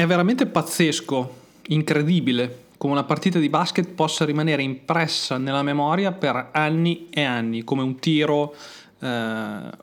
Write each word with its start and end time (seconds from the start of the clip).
È 0.00 0.06
veramente 0.06 0.46
pazzesco, 0.46 1.34
incredibile, 1.66 2.68
come 2.78 2.94
una 2.94 3.04
partita 3.04 3.38
di 3.38 3.50
basket 3.50 3.86
possa 3.90 4.24
rimanere 4.24 4.62
impressa 4.62 5.36
nella 5.36 5.62
memoria 5.62 6.10
per 6.10 6.48
anni 6.52 7.08
e 7.10 7.22
anni, 7.22 7.64
come 7.64 7.82
un 7.82 7.98
tiro, 7.98 8.54
eh, 8.98 9.06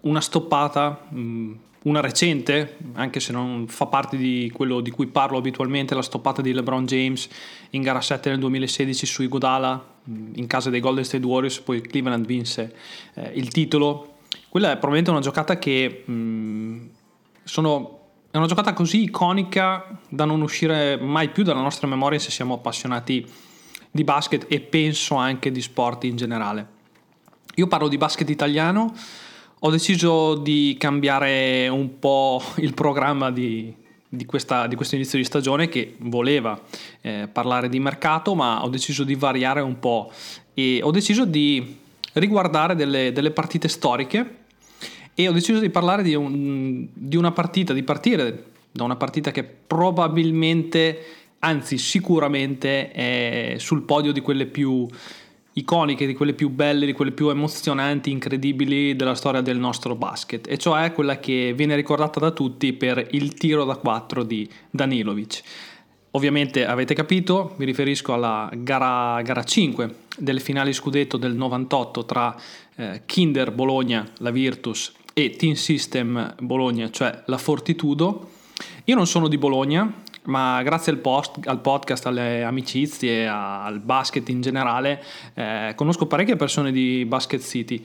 una 0.02 0.20
stoppata, 0.20 1.06
mm, 1.14 1.54
una 1.84 2.00
recente, 2.00 2.78
anche 2.94 3.20
se 3.20 3.32
non 3.32 3.68
fa 3.68 3.86
parte 3.86 4.18
di 4.18 4.52
quello 4.52 4.82
di 4.82 4.90
cui 4.90 5.06
parlo 5.06 5.38
abitualmente, 5.38 5.94
la 5.94 6.02
stoppata 6.02 6.42
di 6.42 6.52
LeBron 6.52 6.88
James 6.88 7.30
in 7.70 7.84
gara 7.84 8.02
7 8.02 8.32
nel 8.32 8.40
2016 8.40 9.06
su 9.06 9.22
Iguodala 9.22 9.86
mm, 10.10 10.32
in 10.34 10.48
casa 10.48 10.72
dei 10.72 10.80
Golden 10.80 11.06
State 11.06 11.24
Warriors, 11.24 11.60
poi 11.60 11.80
Cleveland 11.80 12.26
vinse 12.26 12.76
eh, 13.14 13.34
il 13.36 13.50
titolo. 13.50 14.16
Quella 14.50 14.70
è 14.70 14.78
probabilmente 14.78 15.12
una 15.12 15.20
giocata 15.20 15.60
che 15.60 16.02
mh, 16.04 16.12
mm, 16.12 16.86
sono 17.44 17.97
è 18.38 18.40
una 18.40 18.50
giocata 18.50 18.74
così 18.74 19.04
iconica 19.04 20.00
da 20.08 20.24
non 20.24 20.42
uscire 20.42 20.96
mai 20.98 21.30
più 21.30 21.42
dalla 21.42 21.62
nostra 21.62 21.88
memoria 21.88 22.20
se 22.20 22.30
siamo 22.30 22.54
appassionati 22.54 23.26
di 23.90 24.04
basket 24.04 24.46
e 24.48 24.60
penso 24.60 25.16
anche 25.16 25.52
di 25.52 25.60
sport 25.60 26.04
in 26.04 26.16
generale. 26.16 26.68
Io 27.56 27.66
parlo 27.66 27.88
di 27.88 27.98
basket 27.98 28.30
italiano, 28.30 28.94
ho 29.58 29.70
deciso 29.72 30.36
di 30.36 30.76
cambiare 30.78 31.68
un 31.68 31.98
po' 31.98 32.40
il 32.58 32.76
programma 32.76 33.32
di, 33.32 33.74
di, 34.08 34.26
questa, 34.26 34.68
di 34.68 34.76
questo 34.76 34.94
inizio 34.94 35.18
di 35.18 35.24
stagione 35.24 35.68
che 35.68 35.96
voleva 36.02 36.62
eh, 37.02 37.28
parlare 37.32 37.70
di 37.70 37.80
mercato, 37.80 38.36
ma 38.36 38.64
ho 38.64 38.70
deciso 38.70 39.04
di 39.04 39.16
variare 39.16 39.62
un 39.62 39.80
po' 39.80 40.12
e 40.54 40.80
ho 40.84 40.92
deciso 40.92 41.26
di 41.26 41.76
riguardare 42.14 42.76
delle, 42.76 43.12
delle 43.12 43.32
partite 43.32 43.68
storiche 43.68 44.46
e 45.20 45.28
ho 45.28 45.32
deciso 45.32 45.58
di 45.58 45.72
parlare 45.72 46.04
di, 46.04 46.14
un, 46.14 46.90
di 46.94 47.16
una 47.16 47.32
partita, 47.32 47.74
di 47.74 47.82
partire 47.82 48.44
da 48.72 48.84
una 48.84 48.98
partita 48.98 49.32
che 49.32 49.44
probabilmente, 49.44 51.06
anzi 51.40 51.80
sicuramente 51.80 52.92
è 52.92 53.56
sul 53.58 53.82
podio 53.82 54.12
di 54.12 54.22
quelle 54.22 54.46
più 54.46 54.88
iconiche, 55.54 56.06
di 56.06 56.14
quelle 56.14 56.34
più 56.34 56.50
belle, 56.50 56.86
di 56.86 56.94
quelle 56.94 57.14
più 57.14 57.30
emozionanti, 57.30 58.12
incredibili 58.12 58.96
della 58.96 59.16
storia 59.16 59.42
del 59.42 59.58
nostro 59.58 59.96
basket, 59.96 60.48
e 60.48 60.60
cioè 60.60 60.94
quella 60.94 61.18
che 61.18 61.52
viene 61.56 61.76
ricordata 61.76 62.20
da 62.20 62.30
tutti 62.30 62.74
per 62.74 63.08
il 63.14 63.34
tiro 63.34 63.66
da 63.66 63.76
4 63.76 64.22
di 64.22 64.48
Danilovic. 64.70 65.42
Ovviamente 66.12 66.64
avete 66.64 66.94
capito, 66.94 67.56
mi 67.58 67.66
riferisco 67.66 68.14
alla 68.14 68.52
gara, 68.54 69.20
gara 69.24 69.44
5 69.44 69.96
delle 70.16 70.42
finali 70.42 70.74
scudetto 70.74 71.18
del 71.18 71.34
98 71.34 72.06
tra 72.06 72.36
eh, 72.76 73.02
Kinder 73.08 73.52
Bologna, 73.52 74.08
la 74.20 74.30
Virtus 74.30 74.94
e 75.18 75.32
Team 75.32 75.54
System 75.54 76.36
Bologna, 76.42 76.92
cioè 76.92 77.24
la 77.26 77.40
Fortitudo. 77.40 78.30
Io 78.84 78.94
non 78.94 79.08
sono 79.08 79.28
di 79.28 79.40
Bologna, 79.40 79.92
ma 80.26 80.62
grazie 80.62 80.92
al, 80.92 81.00
post, 81.00 81.40
al 81.46 81.60
podcast, 81.60 82.06
alle 82.06 82.44
amicizie, 82.44 83.28
al 83.28 83.80
basket 83.80 84.30
in 84.30 84.42
generale, 84.42 85.04
eh, 85.34 85.74
conosco 85.76 86.06
parecchie 86.06 86.36
persone 86.36 86.72
di 86.72 87.04
Basket 87.06 87.42
City. 87.42 87.84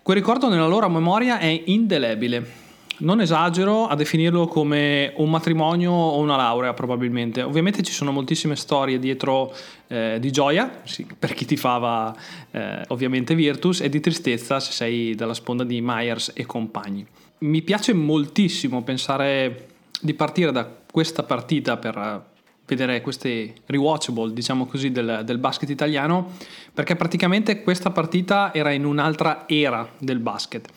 Quel 0.00 0.16
ricordo 0.16 0.48
nella 0.48 0.68
loro 0.68 0.88
memoria 0.88 1.40
è 1.40 1.62
indelebile. 1.66 2.69
Non 3.00 3.22
esagero 3.22 3.86
a 3.86 3.94
definirlo 3.94 4.46
come 4.46 5.12
un 5.16 5.30
matrimonio 5.30 5.90
o 5.90 6.18
una 6.18 6.36
laurea, 6.36 6.74
probabilmente. 6.74 7.40
Ovviamente 7.40 7.82
ci 7.82 7.92
sono 7.92 8.12
moltissime 8.12 8.56
storie 8.56 8.98
dietro 8.98 9.54
eh, 9.86 10.18
di 10.20 10.30
gioia, 10.30 10.82
sì, 10.84 11.06
per 11.18 11.32
chi 11.32 11.46
ti 11.46 11.56
fava 11.56 12.14
eh, 12.50 12.84
ovviamente 12.88 13.34
Virtus, 13.34 13.80
e 13.80 13.88
di 13.88 14.00
tristezza 14.00 14.60
se 14.60 14.72
sei 14.72 15.14
dalla 15.14 15.32
sponda 15.32 15.64
di 15.64 15.80
Myers 15.80 16.32
e 16.34 16.44
compagni. 16.44 17.06
Mi 17.38 17.62
piace 17.62 17.94
moltissimo 17.94 18.82
pensare 18.82 19.68
di 19.98 20.12
partire 20.12 20.52
da 20.52 20.68
questa 20.90 21.22
partita 21.22 21.78
per 21.78 22.28
vedere 22.66 23.00
questi 23.00 23.52
rewatchable, 23.64 24.34
diciamo 24.34 24.66
così, 24.66 24.92
del, 24.92 25.22
del, 25.24 25.38
basket 25.38 25.70
italiano, 25.70 26.32
perché 26.72 26.96
praticamente 26.96 27.62
questa 27.62 27.90
partita 27.90 28.52
era 28.52 28.72
in 28.72 28.84
un'altra 28.84 29.48
era 29.48 29.88
del 29.98 30.18
basket. 30.18 30.68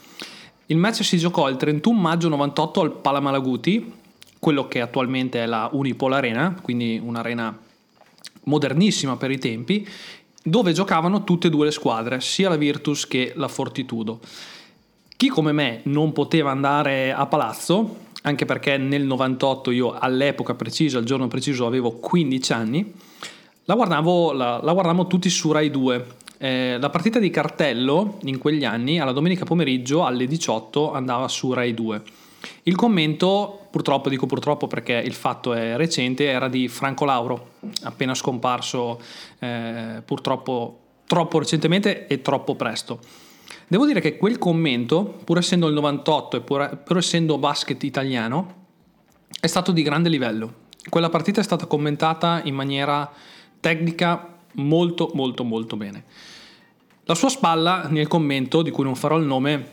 Il 0.73 0.79
match 0.79 1.03
si 1.03 1.19
giocò 1.19 1.49
il 1.49 1.55
31 1.55 1.99
maggio 1.99 2.29
98 2.29 2.81
al 2.81 2.93
Palamalaguti, 2.93 3.93
quello 4.39 4.67
che 4.67 4.81
attualmente 4.81 5.43
è 5.43 5.45
la 5.45 5.69
Unipol 5.71 6.13
Arena, 6.13 6.57
quindi 6.63 6.99
un'arena 6.99 7.55
modernissima 8.45 9.15
per 9.15 9.29
i 9.29 9.37
tempi, 9.37 9.87
dove 10.41 10.73
giocavano 10.73 11.23
tutte 11.23 11.45
e 11.45 11.49
due 11.51 11.65
le 11.65 11.71
squadre, 11.71 12.21
sia 12.21 12.49
la 12.49 12.55
Virtus 12.55 13.05
che 13.05 13.33
la 13.35 13.47
Fortitudo. 13.47 14.19
Chi 15.15 15.27
come 15.27 15.51
me 15.51 15.81
non 15.83 16.11
poteva 16.11 16.49
andare 16.49 17.13
a 17.13 17.27
palazzo, 17.27 17.97
anche 18.23 18.45
perché 18.45 18.75
nel 18.77 19.03
98 19.03 19.69
io 19.69 19.91
all'epoca 19.91 20.55
precisa, 20.55 20.97
al 20.97 21.03
giorno 21.03 21.27
preciso, 21.27 21.67
avevo 21.67 21.91
15 21.91 22.51
anni, 22.51 22.93
la 23.65 23.75
guardavo, 23.75 24.31
la, 24.31 24.59
la 24.59 24.73
guardavamo 24.73 25.05
tutti 25.05 25.29
su 25.29 25.51
Rai 25.51 25.69
2 25.69 26.21
eh, 26.43 26.77
la 26.77 26.89
partita 26.89 27.19
di 27.19 27.29
cartello 27.29 28.17
in 28.23 28.37
quegli 28.37 28.65
anni, 28.65 28.99
alla 28.99 29.13
domenica 29.13 29.45
pomeriggio 29.45 30.03
alle 30.03 30.27
18, 30.27 30.91
andava 30.91 31.29
su 31.29 31.53
Rai 31.53 31.73
2. 31.73 32.01
Il 32.63 32.75
commento, 32.75 33.67
purtroppo 33.71 34.09
dico 34.09 34.25
purtroppo 34.25 34.67
perché 34.67 34.91
il 34.91 35.13
fatto 35.13 35.53
è 35.53 35.77
recente, 35.77 36.25
era 36.25 36.49
di 36.49 36.67
Franco 36.67 37.05
Lauro, 37.05 37.51
appena 37.83 38.13
scomparso 38.13 38.99
eh, 39.39 40.01
purtroppo 40.03 40.79
troppo 41.07 41.39
recentemente 41.39 42.07
e 42.07 42.21
troppo 42.21 42.55
presto. 42.55 42.99
Devo 43.65 43.85
dire 43.85 44.01
che 44.01 44.17
quel 44.17 44.37
commento, 44.37 45.19
pur 45.23 45.37
essendo 45.37 45.67
il 45.67 45.73
98 45.73 46.35
e 46.35 46.41
pur, 46.41 46.77
pur 46.83 46.97
essendo 46.97 47.37
basket 47.37 47.81
italiano, 47.83 48.55
è 49.39 49.47
stato 49.47 49.71
di 49.71 49.81
grande 49.81 50.09
livello. 50.09 50.55
Quella 50.89 51.07
partita 51.07 51.39
è 51.39 51.43
stata 51.43 51.67
commentata 51.67 52.41
in 52.43 52.53
maniera 52.53 53.09
tecnica 53.61 54.27
molto 54.55 55.11
molto 55.13 55.45
molto 55.45 55.77
bene. 55.77 56.03
La 57.05 57.15
sua 57.15 57.27
spalla 57.27 57.87
nel 57.89 58.07
commento, 58.07 58.61
di 58.61 58.71
cui 58.71 58.85
non 58.85 58.95
farò 58.95 59.17
il 59.17 59.25
nome, 59.25 59.67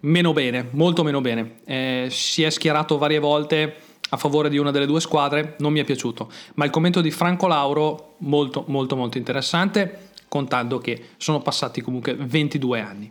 meno 0.00 0.34
bene, 0.34 0.68
molto 0.72 1.02
meno 1.02 1.22
bene. 1.22 1.60
Eh, 1.64 2.08
si 2.10 2.42
è 2.42 2.50
schierato 2.50 2.98
varie 2.98 3.18
volte 3.18 3.76
a 4.10 4.18
favore 4.18 4.50
di 4.50 4.58
una 4.58 4.70
delle 4.70 4.84
due 4.84 5.00
squadre, 5.00 5.54
non 5.60 5.72
mi 5.72 5.80
è 5.80 5.84
piaciuto, 5.84 6.30
ma 6.56 6.66
il 6.66 6.70
commento 6.70 7.00
di 7.00 7.10
Franco 7.10 7.46
Lauro 7.46 8.16
molto 8.18 8.64
molto 8.68 8.96
molto 8.96 9.16
interessante, 9.16 10.10
contando 10.28 10.76
che 10.76 11.08
sono 11.16 11.40
passati 11.40 11.80
comunque 11.80 12.14
22 12.14 12.80
anni. 12.80 13.10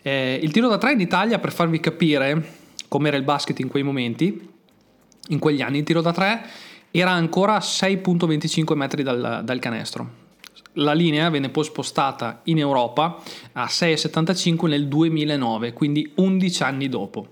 Eh, 0.00 0.38
il 0.40 0.52
tiro 0.52 0.68
da 0.68 0.78
tre 0.78 0.92
in 0.92 1.00
Italia, 1.00 1.40
per 1.40 1.52
farvi 1.52 1.80
capire 1.80 2.48
com'era 2.86 3.16
il 3.16 3.24
basket 3.24 3.58
in 3.58 3.66
quei 3.66 3.82
momenti, 3.82 4.50
in 5.30 5.38
quegli 5.40 5.62
anni, 5.62 5.78
il 5.78 5.84
tiro 5.84 6.00
da 6.00 6.12
tre 6.12 6.46
era 6.92 7.10
ancora 7.10 7.56
a 7.56 7.58
6.25 7.58 8.74
metri 8.74 9.02
dal, 9.02 9.40
dal 9.42 9.58
canestro 9.58 10.22
la 10.74 10.92
linea 10.92 11.28
venne 11.30 11.50
poi 11.50 11.64
spostata 11.64 12.40
in 12.44 12.58
Europa 12.58 13.22
a 13.52 13.66
6,75 13.66 14.66
nel 14.66 14.88
2009, 14.88 15.72
quindi 15.72 16.10
11 16.14 16.62
anni 16.62 16.88
dopo. 16.88 17.28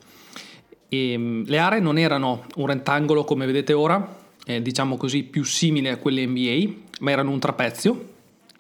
E, 0.89 1.13
ehm, 1.13 1.45
le 1.47 1.59
aree 1.59 1.81
non 1.81 1.99
erano 1.99 2.45
un 2.57 2.67
rettangolo 2.67 3.25
come 3.25 3.47
vedete 3.47 3.73
ora, 3.73 4.17
eh, 4.45 4.61
diciamo 4.61 4.97
così 4.97 5.23
più 5.23 5.45
simile 5.45 5.91
a 5.91 5.97
quelle 5.97 6.27
NBA, 6.27 6.73
ma 7.01 7.11
erano 7.11 7.31
un 7.31 7.39
trapezio, 7.39 8.11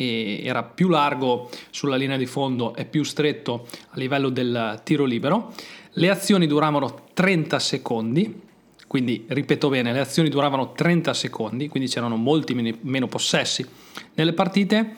era 0.04 0.64
più 0.64 0.88
largo 0.88 1.48
sulla 1.70 1.94
linea 1.94 2.16
di 2.16 2.26
fondo 2.26 2.74
e 2.74 2.84
più 2.84 3.04
stretto 3.04 3.68
a 3.90 3.98
livello 3.98 4.30
del 4.30 4.80
tiro 4.82 5.04
libero. 5.04 5.52
Le 5.92 6.10
azioni 6.10 6.48
duravano 6.48 7.04
30 7.12 7.58
secondi, 7.60 8.40
quindi 8.92 9.24
ripeto 9.26 9.70
bene, 9.70 9.90
le 9.90 10.00
azioni 10.00 10.28
duravano 10.28 10.72
30 10.72 11.14
secondi, 11.14 11.68
quindi 11.68 11.88
c'erano 11.88 12.16
molti 12.16 12.76
meno 12.82 13.06
possessi 13.06 13.66
nelle 14.16 14.34
partite. 14.34 14.96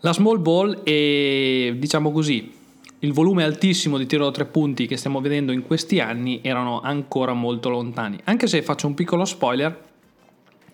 La 0.00 0.12
small 0.12 0.42
ball 0.42 0.80
e 0.82 1.76
diciamo 1.78 2.10
così 2.10 2.52
il 2.98 3.12
volume 3.12 3.44
altissimo 3.44 3.96
di 3.96 4.06
tiro 4.06 4.24
da 4.24 4.32
tre 4.32 4.46
punti 4.46 4.88
che 4.88 4.96
stiamo 4.96 5.20
vedendo 5.20 5.52
in 5.52 5.62
questi 5.62 6.00
anni 6.00 6.40
erano 6.42 6.80
ancora 6.80 7.32
molto 7.32 7.68
lontani. 7.68 8.18
Anche 8.24 8.48
se 8.48 8.60
faccio 8.62 8.88
un 8.88 8.94
piccolo 8.94 9.24
spoiler, 9.24 9.84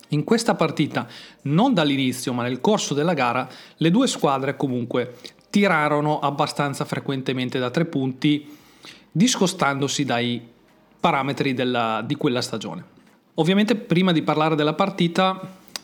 in 0.08 0.24
questa 0.24 0.54
partita, 0.54 1.06
non 1.42 1.74
dall'inizio 1.74 2.32
ma 2.32 2.44
nel 2.44 2.62
corso 2.62 2.94
della 2.94 3.12
gara, 3.12 3.46
le 3.76 3.90
due 3.90 4.06
squadre 4.06 4.56
comunque 4.56 5.16
tirarono 5.50 6.18
abbastanza 6.18 6.86
frequentemente 6.86 7.58
da 7.58 7.68
tre 7.68 7.84
punti, 7.84 8.48
discostandosi 9.12 10.06
dai 10.06 10.51
parametri 11.02 11.52
della, 11.52 12.00
di 12.06 12.14
quella 12.14 12.40
stagione. 12.40 12.84
Ovviamente 13.34 13.74
prima 13.74 14.12
di 14.12 14.22
parlare 14.22 14.54
della 14.54 14.74
partita 14.74 15.40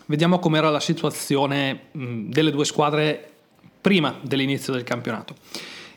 vediamo 0.06 0.38
com'era 0.38 0.70
la 0.70 0.78
situazione 0.78 1.86
delle 1.90 2.52
due 2.52 2.64
squadre 2.64 3.32
prima 3.80 4.14
dell'inizio 4.22 4.72
del 4.72 4.84
campionato. 4.84 5.34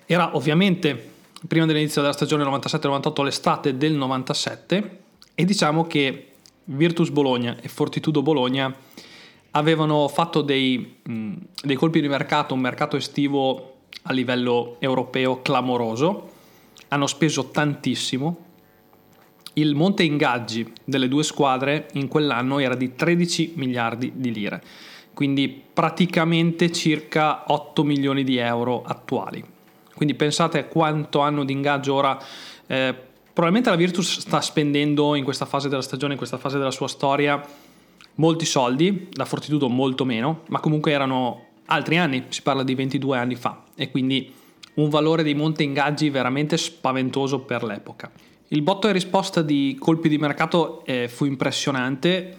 Era 0.07 0.35
ovviamente 0.35 1.11
prima 1.47 1.67
dell'inizio 1.67 2.01
della 2.01 2.13
stagione 2.13 2.43
97-98 2.43 3.23
l'estate 3.23 3.77
del 3.77 3.93
97 3.93 4.99
e 5.35 5.45
diciamo 5.45 5.85
che 5.85 6.31
Virtus 6.63 7.09
Bologna 7.09 7.57
e 7.61 7.67
Fortitudo 7.67 8.23
Bologna 8.23 8.73
avevano 9.51 10.07
fatto 10.07 10.41
dei, 10.41 10.97
dei 11.03 11.75
colpi 11.75 12.01
di 12.01 12.07
mercato, 12.07 12.55
un 12.55 12.59
mercato 12.59 12.95
estivo 12.95 13.75
a 14.03 14.13
livello 14.13 14.77
europeo 14.79 15.43
clamoroso, 15.43 16.31
hanno 16.87 17.05
speso 17.05 17.49
tantissimo, 17.49 18.49
il 19.53 19.75
monte 19.75 20.03
ingaggi 20.03 20.71
delle 20.83 21.07
due 21.07 21.23
squadre 21.23 21.87
in 21.93 22.07
quell'anno 22.07 22.59
era 22.59 22.75
di 22.75 22.95
13 22.95 23.53
miliardi 23.55 24.13
di 24.15 24.31
lire, 24.31 24.61
quindi 25.13 25.61
praticamente 25.73 26.71
circa 26.71 27.43
8 27.47 27.83
milioni 27.83 28.23
di 28.23 28.37
euro 28.37 28.83
attuali. 28.83 29.43
Quindi 29.93 30.15
pensate 30.15 30.57
a 30.57 30.63
quanto 30.65 31.19
hanno 31.19 31.43
di 31.43 31.53
ingaggio 31.53 31.93
ora. 31.93 32.17
Eh, 32.65 32.95
probabilmente 33.33 33.69
la 33.69 33.75
Virtus 33.75 34.19
sta 34.19 34.41
spendendo 34.41 35.15
in 35.15 35.23
questa 35.23 35.45
fase 35.45 35.69
della 35.69 35.81
stagione, 35.81 36.13
in 36.13 36.17
questa 36.17 36.37
fase 36.37 36.57
della 36.57 36.71
sua 36.71 36.87
storia, 36.87 37.39
molti 38.15 38.45
soldi, 38.45 39.09
la 39.13 39.25
Fortitudo 39.25 39.69
molto 39.69 40.05
meno, 40.05 40.41
ma 40.47 40.59
comunque 40.59 40.91
erano 40.91 41.45
altri 41.65 41.97
anni, 41.97 42.25
si 42.29 42.41
parla 42.41 42.63
di 42.63 42.73
22 42.73 43.17
anni 43.17 43.35
fa 43.35 43.63
e 43.75 43.91
quindi 43.91 44.33
un 44.75 44.89
valore 44.89 45.23
dei 45.23 45.35
monte 45.35 45.63
ingaggi 45.63 46.09
veramente 46.09 46.57
spaventoso 46.57 47.39
per 47.41 47.63
l'epoca. 47.63 48.11
Il 48.53 48.63
botto 48.63 48.89
e 48.89 48.91
risposta 48.91 49.41
di 49.41 49.77
colpi 49.79 50.09
di 50.09 50.17
mercato 50.17 50.83
eh, 50.83 51.07
fu 51.07 51.23
impressionante, 51.23 52.37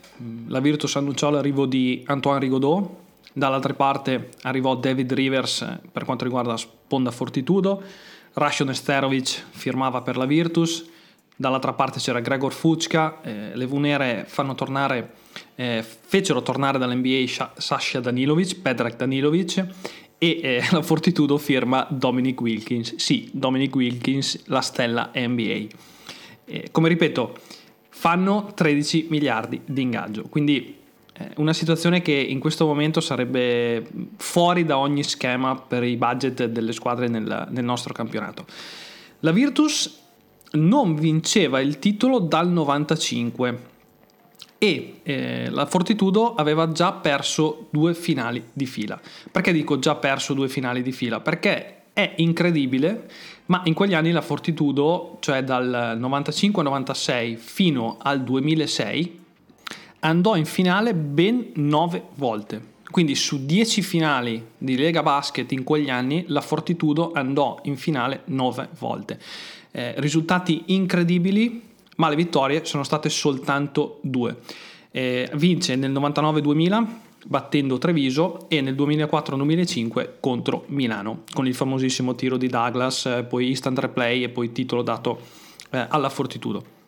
la 0.48 0.60
Virtus 0.60 0.96
annunciò 0.96 1.30
l'arrivo 1.30 1.64
di 1.64 2.04
Antoine 2.06 2.38
Rigaudot, 2.38 2.90
dall'altra 3.32 3.72
parte 3.72 4.28
arrivò 4.42 4.76
David 4.76 5.10
Rivers 5.10 5.62
eh, 5.62 5.80
per 5.90 6.04
quanto 6.04 6.24
riguarda 6.24 6.54
Sponda 6.58 7.10
Fortitudo, 7.10 7.82
Rashon 8.34 8.68
Esterovic 8.68 9.42
firmava 9.52 10.02
per 10.02 10.18
la 10.18 10.26
Virtus, 10.26 10.86
dall'altra 11.34 11.72
parte 11.72 11.98
c'era 11.98 12.20
Gregor 12.20 12.52
Fucka, 12.52 13.22
eh, 13.22 13.56
le 13.56 13.64
Vunere 13.64 14.26
fanno 14.28 14.54
tornare, 14.54 15.14
eh, 15.54 15.82
fecero 15.82 16.42
tornare 16.42 16.76
dall'NBA 16.76 17.52
Sasha 17.56 18.00
Danilovic, 18.00 18.60
Pedrag 18.60 18.96
Danilovic 18.96 19.66
e 20.18 20.40
eh, 20.42 20.62
la 20.72 20.82
Fortitudo 20.82 21.38
firma 21.38 21.86
Dominic 21.88 22.38
Wilkins, 22.38 22.96
sì, 22.96 23.30
Dominic 23.32 23.74
Wilkins, 23.74 24.42
la 24.48 24.60
stella 24.60 25.10
NBA. 25.14 25.91
Come 26.70 26.88
ripeto, 26.88 27.36
fanno 27.88 28.52
13 28.54 29.06
miliardi 29.10 29.60
di 29.64 29.82
ingaggio, 29.82 30.24
quindi 30.28 30.80
una 31.36 31.52
situazione 31.52 32.02
che 32.02 32.12
in 32.12 32.40
questo 32.40 32.66
momento 32.66 33.00
sarebbe 33.00 33.86
fuori 34.16 34.64
da 34.64 34.78
ogni 34.78 35.04
schema 35.04 35.54
per 35.54 35.84
i 35.84 35.96
budget 35.96 36.46
delle 36.46 36.72
squadre 36.72 37.08
nel, 37.08 37.48
nel 37.50 37.64
nostro 37.64 37.92
campionato. 37.92 38.44
La 39.20 39.30
Virtus 39.30 40.00
non 40.52 40.94
vinceva 40.94 41.60
il 41.60 41.78
titolo 41.78 42.18
dal 42.18 42.50
95 42.50 43.70
e 44.58 45.00
eh, 45.02 45.50
la 45.50 45.66
Fortitudo 45.66 46.34
aveva 46.34 46.70
già 46.70 46.92
perso 46.92 47.66
due 47.70 47.94
finali 47.94 48.42
di 48.52 48.66
fila. 48.66 49.00
Perché 49.30 49.52
dico 49.52 49.78
già 49.78 49.94
perso 49.96 50.34
due 50.34 50.48
finali 50.48 50.82
di 50.82 50.92
fila? 50.92 51.20
Perché 51.20 51.82
è 51.92 52.14
incredibile, 52.16 53.08
ma 53.52 53.60
in 53.64 53.74
quegli 53.74 53.92
anni 53.92 54.12
la 54.12 54.22
Fortitudo, 54.22 55.18
cioè 55.20 55.44
dal 55.44 55.98
95-96 56.00 57.36
fino 57.36 57.98
al 58.00 58.22
2006, 58.22 59.20
andò 60.00 60.36
in 60.36 60.46
finale 60.46 60.94
ben 60.94 61.50
nove 61.56 62.02
volte. 62.14 62.70
Quindi 62.90 63.14
su 63.14 63.44
10 63.44 63.82
finali 63.82 64.42
di 64.56 64.74
Lega 64.74 65.02
Basket 65.02 65.52
in 65.52 65.64
quegli 65.64 65.90
anni 65.90 66.24
la 66.28 66.40
Fortitudo 66.40 67.12
andò 67.12 67.58
in 67.64 67.76
finale 67.76 68.22
9 68.24 68.70
volte. 68.78 69.20
Eh, 69.70 69.96
risultati 69.98 70.62
incredibili, 70.68 71.62
ma 71.96 72.08
le 72.08 72.16
vittorie 72.16 72.64
sono 72.64 72.84
state 72.84 73.10
soltanto 73.10 73.98
due. 74.00 74.34
Eh, 74.90 75.30
vince 75.34 75.76
nel 75.76 75.92
99-2000 75.92 76.86
battendo 77.24 77.78
Treviso 77.78 78.48
e 78.48 78.60
nel 78.60 78.74
2004-2005 78.74 80.14
contro 80.20 80.64
Milano 80.68 81.22
con 81.32 81.46
il 81.46 81.54
famosissimo 81.54 82.14
tiro 82.14 82.36
di 82.36 82.48
Douglas, 82.48 83.06
eh, 83.06 83.24
poi 83.24 83.48
instant 83.48 83.78
replay 83.78 84.22
e 84.22 84.28
poi 84.28 84.52
titolo 84.52 84.82
dato 84.82 85.20
eh, 85.70 85.86
alla 85.88 86.08
Fortitudo. 86.08 86.80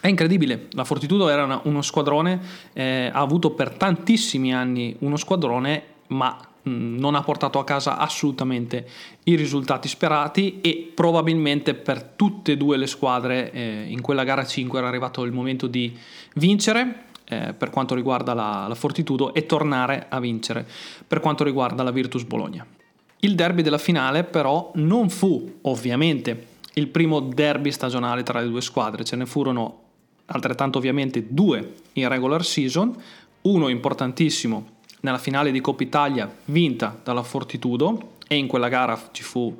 È 0.00 0.08
incredibile, 0.08 0.68
la 0.72 0.84
Fortitudo 0.84 1.28
era 1.28 1.44
una, 1.44 1.60
uno 1.64 1.82
squadrone, 1.82 2.40
eh, 2.72 3.10
ha 3.12 3.20
avuto 3.20 3.50
per 3.50 3.70
tantissimi 3.70 4.54
anni 4.54 4.94
uno 5.00 5.16
squadrone, 5.16 5.82
ma 6.08 6.36
non 6.68 7.14
ha 7.14 7.22
portato 7.22 7.58
a 7.58 7.64
casa 7.64 7.96
assolutamente 7.96 8.86
i 9.24 9.36
risultati 9.36 9.88
sperati 9.88 10.60
e 10.60 10.90
probabilmente 10.94 11.74
per 11.74 12.02
tutte 12.02 12.52
e 12.52 12.56
due 12.56 12.76
le 12.76 12.86
squadre 12.86 13.52
eh, 13.52 13.86
in 13.88 14.00
quella 14.00 14.24
gara 14.24 14.44
5 14.44 14.78
era 14.78 14.88
arrivato 14.88 15.22
il 15.22 15.32
momento 15.32 15.68
di 15.68 15.96
vincere 16.34 17.04
eh, 17.28 17.54
per 17.56 17.70
quanto 17.70 17.94
riguarda 17.94 18.34
la, 18.34 18.66
la 18.68 18.74
Fortitudo 18.74 19.34
e 19.34 19.46
tornare 19.46 20.06
a 20.08 20.20
vincere 20.20 20.66
per 21.06 21.20
quanto 21.20 21.44
riguarda 21.44 21.82
la 21.82 21.90
Virtus 21.90 22.24
Bologna. 22.24 22.66
Il 23.20 23.34
derby 23.34 23.62
della 23.62 23.78
finale 23.78 24.24
però 24.24 24.70
non 24.74 25.08
fu 25.08 25.58
ovviamente 25.62 26.54
il 26.74 26.88
primo 26.88 27.20
derby 27.20 27.72
stagionale 27.72 28.22
tra 28.22 28.40
le 28.40 28.48
due 28.48 28.60
squadre, 28.60 29.04
ce 29.04 29.16
ne 29.16 29.26
furono 29.26 29.82
altrettanto 30.26 30.78
ovviamente 30.78 31.26
due 31.28 31.74
in 31.94 32.08
regular 32.08 32.44
season, 32.44 32.94
uno 33.42 33.68
importantissimo 33.68 34.74
nella 35.00 35.18
finale 35.18 35.50
di 35.50 35.60
Coppa 35.60 35.82
Italia 35.84 36.32
vinta 36.46 36.98
dalla 37.02 37.22
Fortitudo 37.22 38.14
e 38.26 38.36
in 38.36 38.46
quella 38.46 38.68
gara 38.68 38.98
ci 39.12 39.22
fu 39.22 39.56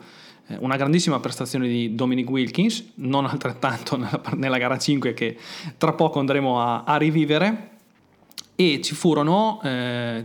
una 0.58 0.76
grandissima 0.76 1.20
prestazione 1.20 1.66
di 1.66 1.94
Dominic 1.94 2.28
Wilkins, 2.31 2.93
non 2.96 3.26
altrettanto 3.26 3.96
nella, 3.98 4.20
nella 4.34 4.58
gara 4.58 4.78
5 4.78 5.14
che 5.14 5.37
tra 5.76 5.93
poco 5.93 6.19
andremo 6.19 6.60
a, 6.60 6.84
a 6.84 6.96
rivivere 6.96 7.70
e 8.54 8.81
ci 8.81 8.94
furono 8.94 9.60
eh, 9.62 10.22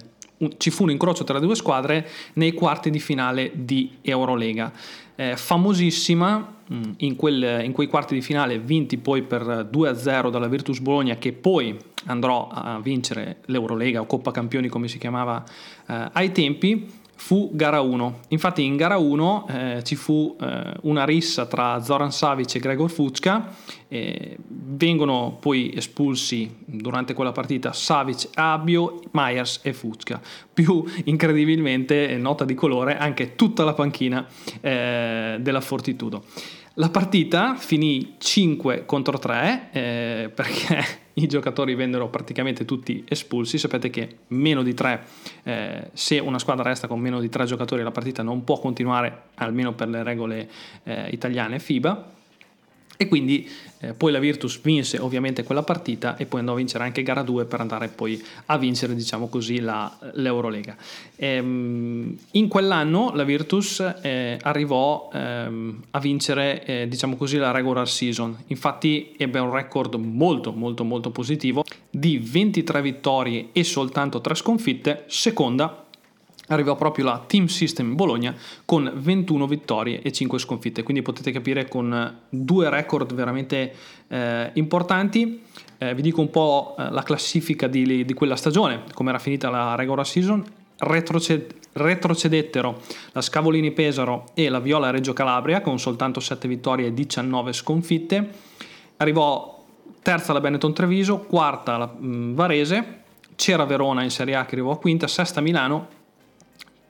ci 0.58 0.72
fu 0.72 0.84
un 0.84 0.92
incrocio 0.92 1.24
tra 1.24 1.38
le 1.38 1.46
due 1.46 1.56
squadre 1.56 2.08
nei 2.34 2.54
quarti 2.54 2.90
di 2.90 3.00
finale 3.00 3.52
di 3.54 3.98
Eurolega. 4.02 4.72
Eh, 5.16 5.36
famosissima 5.36 6.56
mm, 6.74 6.82
in, 6.98 7.16
quel, 7.16 7.62
in, 7.64 7.74
quei 7.74 7.88
quarti 7.88 8.16
di 8.16 8.22
finale 8.22 8.58
vinti 8.58 8.98
poi 8.98 9.22
per 9.22 9.70
2-0 9.72 10.30
dalla 10.30 10.48
Virtus 10.48 10.80
Bologna 10.80 11.16
che 11.16 11.34
poi 11.34 11.78
andrò 12.06 12.48
a 12.48 12.80
vincere 12.80 13.42
l'Eurolega 13.46 14.02
o 14.02 14.06
Coppa 14.08 14.32
Campioni 14.32 14.68
come 14.68 14.88
si 14.88 14.98
chiamava 14.98 15.44
eh, 15.88 16.10
ai 16.14 16.32
tempi 16.32 16.90
fu 17.22 17.52
gara 17.54 17.80
1. 17.82 18.20
Infatti 18.30 18.66
in 18.66 18.76
gara 18.76 18.98
1 18.98 19.48
eh, 19.48 19.84
ci 19.84 19.96
fu 19.96 20.36
eh, 20.42 20.74
una 20.82 21.06
rissa 21.06 21.46
tra 21.46 21.80
Zoran 21.80 22.12
Savic 22.12 22.56
e 22.56 22.60
Gregor 22.60 22.90
Fucka, 22.90 23.54
eh, 23.88 24.36
vengono 24.48 25.38
poi 25.40 25.72
espulsi 25.74 26.54
durante 26.66 27.14
quella 27.14 27.32
partita 27.32 27.74
Savic, 27.74 28.30
Abio, 28.34 29.02
Myers 29.12 29.60
e 29.62 29.72
Fucka. 29.72 30.20
Più 30.52 30.84
incredibilmente, 31.06 32.18
nota 32.18 32.44
di 32.44 32.56
colore, 32.56 32.98
anche 32.98 33.36
tutta 33.36 33.64
la 33.64 33.74
panchina 33.74 34.28
eh, 34.60 35.38
della 35.40 35.62
Fortitudo. 35.62 36.24
La 36.76 36.90
partita 36.90 37.54
finì 37.56 38.16
5 38.18 38.84
contro 38.86 39.20
3 39.20 39.70
eh, 39.72 40.32
perché 40.34 41.01
i 41.16 41.28
giocatori 41.28 41.76
vennero 41.76 42.10
praticamente 42.10 42.66
tutti 42.66 43.04
espulsi. 43.08 43.58
Sapete 43.58 43.90
che 43.90 44.18
meno 44.28 44.64
di 44.64 44.74
3, 44.74 45.04
eh, 45.44 45.90
se 45.94 46.20
una 46.20 46.40
squadra 46.40 46.64
resta 46.64 46.88
con 46.88 47.00
meno 47.00 47.20
di 47.20 47.30
3 47.30 47.46
giocatori, 47.46 47.84
la 47.84 47.92
partita 47.92 48.24
non 48.24 48.44
può 48.44 48.60
continuare, 48.60 49.24
almeno 49.36 49.74
per 49.74 49.90
le 49.90 50.04
regole 50.04 50.50
eh, 50.84 51.10
italiane 51.10 51.60
FIBA 51.60 52.20
e 53.02 53.08
quindi 53.08 53.50
eh, 53.80 53.94
poi 53.94 54.12
la 54.12 54.20
Virtus 54.20 54.62
vinse 54.62 55.00
ovviamente 55.00 55.44
quella 55.44 55.64
partita 55.64 56.18
e 56.18 56.28
poi 56.28 56.42
andò 56.42 56.54
a 56.54 56.58
vincere 56.58 56.84
anche 56.84 57.02
gara 57.02 57.24
2 57.24 57.46
per 57.46 57.60
andare 57.60 57.88
poi 57.88 58.24
a 58.46 58.60
vincere 58.60 58.94
diciamo 58.94 59.28
così 59.28 59.60
la, 59.60 59.92
l'Eurolega. 60.14 60.78
Ehm, 61.16 62.16
in 62.34 62.48
quell'anno 62.48 63.12
la 63.16 63.24
Virtus 63.24 63.80
eh, 64.04 64.38
arrivò 64.40 65.10
ehm, 65.12 65.82
a 65.90 66.00
vincere 66.00 66.64
eh, 66.64 66.88
diciamo 66.88 67.16
così 67.16 67.38
la 67.38 67.50
regular 67.50 67.90
season, 67.90 68.38
infatti 68.48 69.16
ebbe 69.18 69.40
un 69.40 69.52
record 69.52 69.96
molto 69.96 70.52
molto 70.52 70.84
molto 70.84 71.10
positivo 71.10 71.64
di 71.90 72.20
23 72.20 72.84
vittorie 72.84 73.48
e 73.52 73.64
soltanto 73.64 74.22
3 74.22 74.36
sconfitte, 74.36 75.06
seconda 75.08 75.81
arrivò 76.54 76.76
proprio 76.76 77.06
la 77.06 77.24
Team 77.26 77.46
System 77.46 77.96
Bologna 77.96 78.36
con 78.66 78.92
21 78.94 79.48
vittorie 79.48 80.02
e 80.02 80.12
5 80.12 80.40
sconfitte, 80.40 80.84
quindi 80.84 81.02
potete 81.02 81.32
capire 81.32 81.68
con 81.68 82.20
due 82.30 82.70
record 82.70 83.14
veramente 83.14 83.74
eh, 84.08 84.52
importanti. 84.54 85.42
Eh, 85.78 85.96
vi 85.96 86.02
dico 86.02 86.22
un 86.22 86.30
po' 86.30 86.76
eh, 86.78 86.90
la 86.92 87.04
classifica 87.04 87.68
di, 87.68 88.06
di 88.06 88.14
quella 88.14 88.36
stagione, 88.36 88.84
come 88.94 89.10
era 89.10 89.20
finita 89.20 89.50
la 89.50 89.76
regular 89.76 90.06
season, 90.06 90.44
Retroced- 90.78 91.60
retrocedettero 91.74 92.82
la 93.12 93.22
Scavolini 93.22 93.72
Pesaro 93.72 94.26
e 94.34 94.50
la 94.50 94.60
Viola 94.60 94.90
Reggio 94.90 95.14
Calabria 95.14 95.62
con 95.62 95.80
soltanto 95.80 96.20
7 96.20 96.48
vittorie 96.48 96.88
e 96.88 96.94
19 96.94 97.54
sconfitte. 97.54 98.30
Arrivò 98.98 99.64
terza 100.02 100.34
la 100.34 100.42
Benetton 100.42 100.74
Treviso, 100.74 101.20
quarta 101.20 101.78
la 101.78 101.94
mm, 101.96 102.34
Varese, 102.34 103.00
c'era 103.36 103.66
Verona 103.66 104.04
in 104.04 104.12
Serie 104.12 104.36
A 104.36 104.46
che 104.46 104.56
arrivò 104.56 104.72
a 104.72 104.78
quinta, 104.78 105.08
sesta 105.08 105.42
Milano 105.42 106.00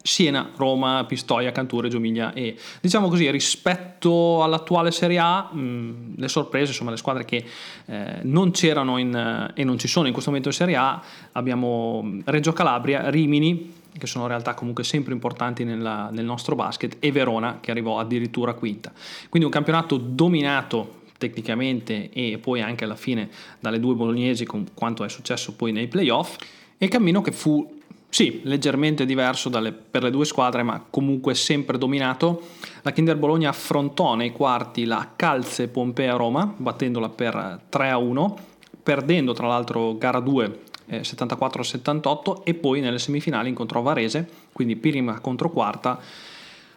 Siena, 0.04 0.52
Roma, 0.56 1.06
Pistoia, 1.08 1.52
Canture, 1.52 1.90
Giomiglia 1.90 2.34
e 2.34 2.56
diciamo 2.80 3.08
così 3.08 3.30
rispetto 3.30 4.44
all'attuale 4.44 4.92
Serie 4.92 5.20
A 5.20 5.54
mh, 5.54 6.16
le 6.18 6.28
sorprese, 6.28 6.72
insomma 6.72 6.92
le 6.92 6.98
squadre 6.98 7.26
che 7.26 7.44
eh, 7.86 8.20
non 8.24 8.52
c'erano 8.52 8.98
in, 8.98 9.16
eh, 9.16 9.62
e 9.62 9.64
non 9.64 9.78
ci 9.78 9.88
sono 9.88 10.08
in 10.08 10.14
questo 10.14 10.30
momento 10.30 10.50
in 10.50 10.56
Serie 10.56 10.76
A 10.76 11.02
abbiamo 11.34 12.20
Reggio 12.26 12.54
Calabria, 12.54 13.10
Rimini 13.10 13.80
che 13.98 14.08
sono 14.08 14.26
realtà 14.28 14.54
comunque 14.54 14.84
sempre 14.84 15.14
importanti 15.14 15.64
nella, 15.64 16.10
nel 16.12 16.24
nostro 16.24 16.56
basket 16.56 16.98
e 17.00 17.12
Verona 17.12 17.58
che 17.60 17.72
arrivò 17.72 18.00
addirittura 18.00 18.54
quinta. 18.54 18.92
Quindi 19.28 19.48
un 19.48 19.54
campionato 19.54 19.98
dominato 19.98 21.00
tecnicamente 21.18 22.10
e 22.10 22.40
poi 22.42 22.62
anche 22.62 22.86
alla 22.86 22.96
fine 22.96 23.30
dalle 23.60 23.80
due 23.80 23.94
bolognesi 23.94 24.46
con 24.46 24.68
quanto 24.74 25.04
è 25.04 25.10
successo 25.10 25.54
poi 25.54 25.72
nei 25.72 25.88
playoff 25.88 26.38
e 26.78 26.88
cammino 26.88 27.22
che 27.22 27.32
fu 27.32 27.80
sì, 28.14 28.42
leggermente 28.44 29.06
diverso 29.06 29.48
dalle, 29.48 29.72
per 29.72 30.04
le 30.04 30.12
due 30.12 30.26
squadre, 30.26 30.64
ma 30.64 30.84
comunque 30.90 31.34
sempre 31.34 31.78
dominato. 31.78 32.42
La 32.82 32.92
Kinder 32.92 33.16
Bologna 33.16 33.48
affrontò 33.48 34.16
nei 34.16 34.34
quarti 34.34 34.84
la 34.84 35.14
Calze 35.16 35.70
Pompea 35.70 36.18
Roma, 36.18 36.54
battendola 36.54 37.08
per 37.08 37.62
3 37.70 37.90
a 37.90 37.96
1, 37.96 38.38
perdendo 38.84 39.32
tra 39.32 39.48
l'altro 39.48 39.98
gara 39.98 40.20
2 40.20 40.60
eh, 40.88 41.02
74-78 41.04 42.44
e 42.44 42.54
poi 42.54 42.82
nelle 42.82 43.00
semifinali 43.00 43.48
incontrò 43.48 43.82
Varese, 43.82 44.28
quindi 44.52 44.76
prima 44.76 45.22
contro 45.22 45.50
quarta, 45.50 45.98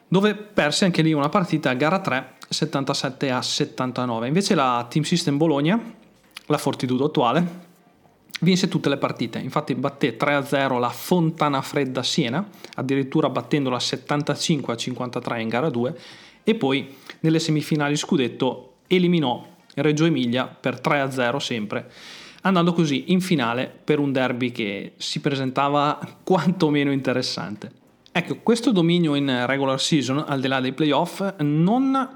dove 0.07 0.37
perse 0.37 0.85
anche 0.85 1.03
lì 1.03 1.13
una 1.13 1.31
partita 1.31 1.69
a 1.69 1.75
gara 1.75 1.99
3 1.99 2.35
77 2.49 3.33
a 3.33 3.43
79. 3.43 4.29
Invece 4.29 4.55
la 4.55 4.87
Team 4.89 5.03
System 5.03 5.37
Bologna, 5.37 5.83
la 6.47 6.59
Fortitudo 6.59 7.07
attuale, 7.07 7.73
vinse 8.41 8.69
tutte 8.69 8.89
le 8.89 8.97
partite, 8.97 9.39
infatti 9.39 9.75
batté 9.75 10.17
3-0 10.17 10.79
la 10.79 10.89
Fontana 10.91 11.63
Fredda 11.63 12.03
Siena, 12.03 12.47
addirittura 12.75 13.29
battendola 13.29 13.79
75-53 13.79 15.41
in 15.41 15.49
gara 15.49 15.71
2 15.71 15.99
e 16.45 16.55
poi 16.55 16.95
nelle 17.21 17.39
semifinali 17.39 17.97
scudetto 17.97 18.75
eliminò 18.87 19.47
Reggio 19.75 20.05
Emilia 20.05 20.47
per 20.47 20.81
3-0 20.83 21.37
sempre, 21.39 21.91
andando 22.43 22.73
così 22.73 23.13
in 23.13 23.21
finale 23.21 23.73
per 23.83 23.99
un 23.99 24.13
derby 24.13 24.53
che 24.53 24.93
si 24.97 25.21
presentava 25.21 25.99
quantomeno 26.23 26.93
interessante. 26.93 27.83
Ecco, 28.13 28.37
questo 28.43 28.71
dominio 28.71 29.17
in 29.17 29.45
regular 29.47 29.81
season, 29.81 30.25
al 30.27 30.41
di 30.41 30.47
là 30.47 30.61
dei 30.61 30.73
playoff, 30.73 31.35
non 31.39 32.09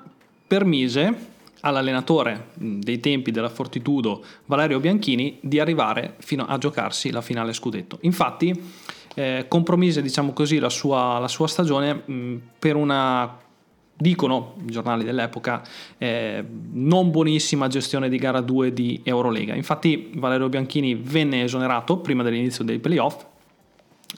permise 0.47 1.37
all'allenatore 1.61 2.49
dei 2.55 3.00
tempi 3.00 3.31
della 3.31 3.49
Fortitudo 3.49 4.25
Valerio 4.47 4.81
Bianchini 4.81 5.38
di 5.41 5.59
arrivare 5.59 6.15
fino 6.19 6.45
a 6.47 6.59
giocarsi 6.59 7.11
la 7.11 7.21
finale 7.21 7.53
scudetto. 7.53 7.99
Infatti 8.03 8.53
eh, 9.15 9.47
compromise 9.49 10.00
diciamo 10.03 10.33
così 10.33 10.59
la 10.59 10.69
sua, 10.69 11.19
la 11.19 11.29
sua 11.29 11.49
stagione 11.49 11.95
mh, 11.95 12.41
per 12.59 12.77
una 12.77 13.47
dicono 14.00 14.55
i 14.65 14.71
giornali 14.71 15.03
dell'epoca, 15.03 15.61
eh, 15.99 16.45
non 16.73 17.11
buonissima 17.11 17.67
gestione 17.67 18.09
di 18.09 18.17
gara 18.17 18.41
2 18.41 18.73
di 18.73 19.00
Eurolega. 19.03 19.55
Infatti 19.55 20.12
Valerio 20.15 20.49
Bianchini 20.49 20.95
venne 20.95 21.43
esonerato 21.43 21.99
prima 21.99 22.23
dell'inizio 22.23 22.62
dei 22.62 22.79
playoff 22.79 23.27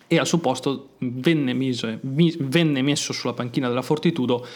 e 0.06 0.18
al 0.18 0.26
suo 0.26 0.38
posto 0.38 0.90
venne, 0.98 1.52
mise, 1.54 1.98
venne 2.02 2.82
messo 2.82 3.12
sulla 3.12 3.32
panchina 3.32 3.68
della 3.68 3.80
Fortitudo 3.80 4.46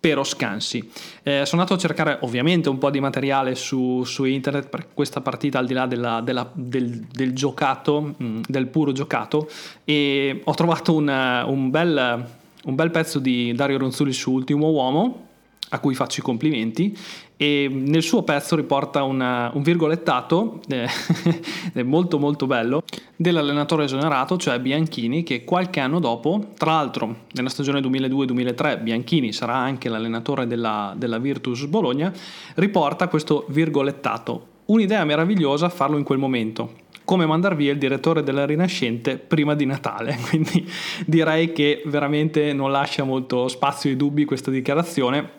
Pero 0.00 0.24
Scansi. 0.24 0.90
Eh, 1.22 1.44
sono 1.44 1.60
andato 1.60 1.74
a 1.74 1.78
cercare 1.78 2.18
ovviamente 2.22 2.70
un 2.70 2.78
po' 2.78 2.88
di 2.88 3.00
materiale 3.00 3.54
su, 3.54 4.02
su 4.04 4.24
internet 4.24 4.68
per 4.68 4.88
questa 4.94 5.20
partita 5.20 5.58
al 5.58 5.66
di 5.66 5.74
là 5.74 5.86
della, 5.86 6.22
della, 6.22 6.50
del, 6.54 7.06
del, 7.12 7.34
giocato, 7.34 8.14
mm, 8.22 8.40
del 8.48 8.66
puro 8.68 8.92
giocato 8.92 9.50
e 9.84 10.40
ho 10.42 10.54
trovato 10.54 10.94
una, 10.94 11.44
un, 11.44 11.68
bel, 11.68 12.26
un 12.64 12.74
bel 12.74 12.90
pezzo 12.90 13.18
di 13.18 13.52
Dario 13.54 13.76
Ronzulli 13.76 14.14
su 14.14 14.32
Ultimo 14.32 14.70
Uomo 14.70 15.26
a 15.68 15.78
cui 15.78 15.94
faccio 15.94 16.20
i 16.20 16.22
complimenti 16.22 16.96
e 17.42 17.70
nel 17.72 18.02
suo 18.02 18.22
pezzo 18.22 18.54
riporta 18.54 19.02
una, 19.02 19.50
un 19.54 19.62
virgolettato 19.62 20.60
eh, 20.68 20.86
molto 21.84 22.18
molto 22.18 22.46
bello 22.46 22.82
dell'allenatore 23.16 23.84
esonerato, 23.84 24.36
cioè 24.36 24.60
Bianchini, 24.60 25.22
che 25.22 25.42
qualche 25.42 25.80
anno 25.80 26.00
dopo, 26.00 26.48
tra 26.58 26.72
l'altro 26.72 27.20
nella 27.32 27.48
stagione 27.48 27.80
2002-2003 27.80 28.82
Bianchini 28.82 29.32
sarà 29.32 29.54
anche 29.54 29.88
l'allenatore 29.88 30.46
della, 30.46 30.92
della 30.94 31.16
Virtus 31.16 31.64
Bologna, 31.64 32.12
riporta 32.56 33.08
questo 33.08 33.46
virgolettato. 33.48 34.48
Un'idea 34.66 35.02
meravigliosa 35.06 35.70
farlo 35.70 35.96
in 35.96 36.04
quel 36.04 36.18
momento, 36.18 36.74
come 37.04 37.24
mandar 37.24 37.56
via 37.56 37.72
il 37.72 37.78
direttore 37.78 38.22
della 38.22 38.44
Rinascente 38.44 39.16
prima 39.16 39.54
di 39.54 39.64
Natale. 39.64 40.18
Quindi 40.28 40.68
direi 41.06 41.54
che 41.54 41.80
veramente 41.86 42.52
non 42.52 42.70
lascia 42.70 43.02
molto 43.02 43.48
spazio 43.48 43.88
ai 43.88 43.96
dubbi 43.96 44.26
questa 44.26 44.50
dichiarazione 44.50 45.38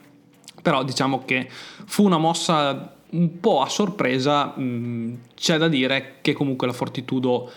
però 0.62 0.84
diciamo 0.84 1.24
che 1.25 1.48
fu 1.50 2.03
una 2.03 2.18
mossa 2.18 2.96
un 3.12 3.39
po' 3.39 3.62
a 3.62 3.68
sorpresa, 3.68 4.53
mm, 4.58 5.13
c'è 5.36 5.58
da 5.58 5.68
dire 5.68 6.18
che 6.22 6.34
comunque 6.34 6.68
la 6.68 6.74
Fortitudo 6.74 7.51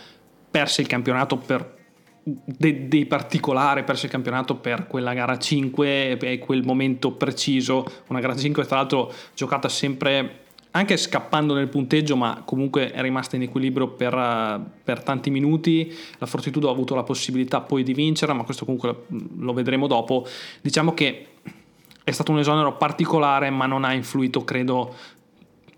perse 0.51 0.81
il 0.81 0.87
campionato 0.87 1.37
per 1.37 1.83
dei, 2.25 2.89
dei 2.89 3.07
particolari, 3.07 3.85
perse 3.85 4.07
il 4.07 4.13
campionato 4.13 4.57
per 4.57 4.87
quella 4.87 5.13
gara 5.13 5.39
5 5.39 6.19
e 6.19 6.39
quel 6.39 6.65
momento 6.65 7.13
preciso, 7.13 7.85
una 8.09 8.21
gara 8.21 8.35
5 8.35 8.65
tra 8.65 8.77
l'altro 8.77 9.13
giocata 9.35 9.69
sempre 9.69 10.43
anche 10.77 10.97
scappando 10.97 11.55
nel 11.55 11.69
punteggio, 11.69 12.17
ma 12.17 12.43
comunque 12.45 12.91
è 12.91 13.01
rimasta 13.01 13.37
in 13.37 13.43
equilibrio 13.43 13.89
per, 13.89 14.61
per, 14.83 15.05
tanti 15.05 15.31
minuti. 15.31 15.95
La 16.19 16.27
Fortitudo 16.27 16.69
ha 16.69 16.73
avuto 16.73 16.97
la 16.97 17.05
possibilità 17.05 17.61
poi 17.61 17.85
di 17.85 17.95
vincere, 17.95 18.33
ma 18.33 18.43
questo 18.43 18.65
comunque 18.65 19.05
lo 19.39 19.53
vedremo 19.53 19.87
dopo. 19.87 20.27
Diciamo 20.61 20.93
che 20.93 21.34
è 22.05 22.11
stato 22.11 22.31
un 22.33 22.39
esonero 22.39 22.77
particolare, 22.77 23.49
ma 23.49 23.65
non 23.65 23.83
ha 23.83 23.95
influito, 23.95 24.45
credo, 24.45 24.95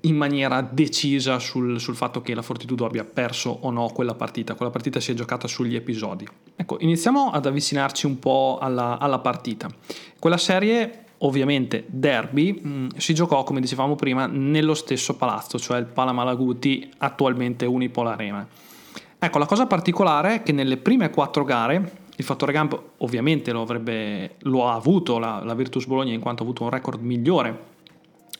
in 0.00 0.16
maniera 0.16 0.60
decisa 0.60 1.38
sul, 1.38 1.80
sul, 1.80 1.94
fatto 1.94 2.20
che 2.20 2.34
la 2.34 2.42
Fortitudo 2.42 2.84
abbia 2.84 3.04
perso 3.04 3.56
o 3.60 3.70
no 3.70 3.88
quella 3.88 4.14
partita. 4.14 4.54
Quella 4.54 4.72
partita 4.72 4.98
si 4.98 5.12
è 5.12 5.14
giocata 5.14 5.46
sugli 5.46 5.76
episodi. 5.76 6.26
Ecco, 6.56 6.78
iniziamo 6.80 7.30
ad 7.30 7.46
avvicinarci 7.46 8.06
un 8.06 8.18
po' 8.18 8.58
alla, 8.60 8.98
alla 8.98 9.20
partita. 9.20 9.68
Quella 10.18 10.36
serie, 10.36 11.04
ovviamente 11.18 11.84
derby, 11.86 12.52
mh, 12.52 12.68
mm, 12.68 12.88
si 12.96 13.14
giocò, 13.14 13.44
come 13.44 13.60
dicevamo 13.60 13.94
prima, 13.94 14.26
nello 14.26 14.74
stesso 14.74 15.14
palazzo, 15.16 15.58
cioè 15.58 15.78
il 15.78 15.86
Palamalaguti, 15.86 16.90
attualmente 16.98 17.66
Unipol 17.66 18.08
Arena. 18.08 18.46
Ecco, 19.18 19.38
la 19.38 19.46
cosa 19.46 19.66
particolare 19.66 20.34
è 20.34 20.42
che 20.42 20.52
nelle 20.52 20.76
prime 20.76 21.10
quattro 21.10 21.44
gare 21.44 22.04
il 22.16 22.24
fattore 22.24 22.52
campo 22.52 22.92
ovviamente 22.98 23.52
lo, 23.52 23.62
avrebbe, 23.62 24.36
lo 24.40 24.68
ha 24.68 24.74
avuto 24.74 25.18
la, 25.18 25.42
la 25.44 25.54
Virtus 25.54 25.86
Bologna 25.86 26.12
in 26.12 26.20
quanto 26.20 26.42
ha 26.42 26.44
avuto 26.46 26.62
un 26.62 26.70
record 26.70 27.00
migliore 27.00 27.74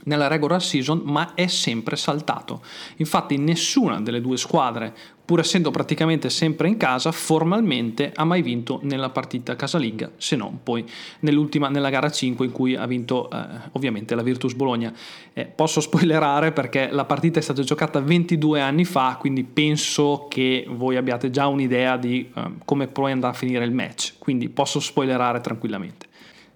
nella 0.05 0.29
regular 0.29 0.63
season, 0.63 1.03
ma 1.05 1.35
è 1.35 1.47
sempre 1.47 1.97
saltato. 1.97 2.63
Infatti 2.97 3.37
nessuna 3.37 4.01
delle 4.01 4.21
due 4.21 4.37
squadre 4.37 4.95
pur 5.27 5.41
essendo 5.41 5.73
praticamente 5.73 6.31
sempre 6.31 6.69
in 6.69 6.77
casa, 6.77 7.11
formalmente 7.11 8.13
ha 8.15 8.25
mai 8.25 8.43
vinto 8.43 8.79
nella 8.85 9.11
partita 9.11 9.57
casalinga, 9.57 10.13
se 10.17 10.37
non 10.37 10.61
poi 10.63 10.89
nell'ultima, 11.21 11.69
nella 11.69 11.91
gara 11.91 12.09
5 12.09 12.47
in 12.47 12.53
cui 12.53 12.77
ha 12.77 12.87
vinto 12.87 13.29
eh, 13.29 13.37
ovviamente 13.73 14.15
la 14.15 14.23
Virtus 14.23 14.55
Bologna. 14.55 14.93
Eh, 15.33 15.47
posso 15.47 15.81
spoilerare 15.81 16.53
perché 16.53 16.89
la 16.93 17.05
partita 17.05 17.41
è 17.41 17.43
stata 17.43 17.63
giocata 17.63 18.01
22 18.01 18.61
anni 18.61 18.85
fa, 18.85 19.17
quindi 19.19 19.43
penso 19.43 20.27
che 20.31 20.65
voi 20.69 20.97
abbiate 20.97 21.29
già 21.31 21.49
un'idea 21.49 21.97
di 21.97 22.31
eh, 22.33 22.53
come 22.65 22.87
poi 22.87 23.11
andrà 23.11 23.31
a 23.31 23.35
finire 23.35 23.65
il 23.65 23.73
match, 23.73 24.15
quindi 24.19 24.49
posso 24.49 24.79
spoilerare 24.79 25.41
tranquillamente. 25.41 26.07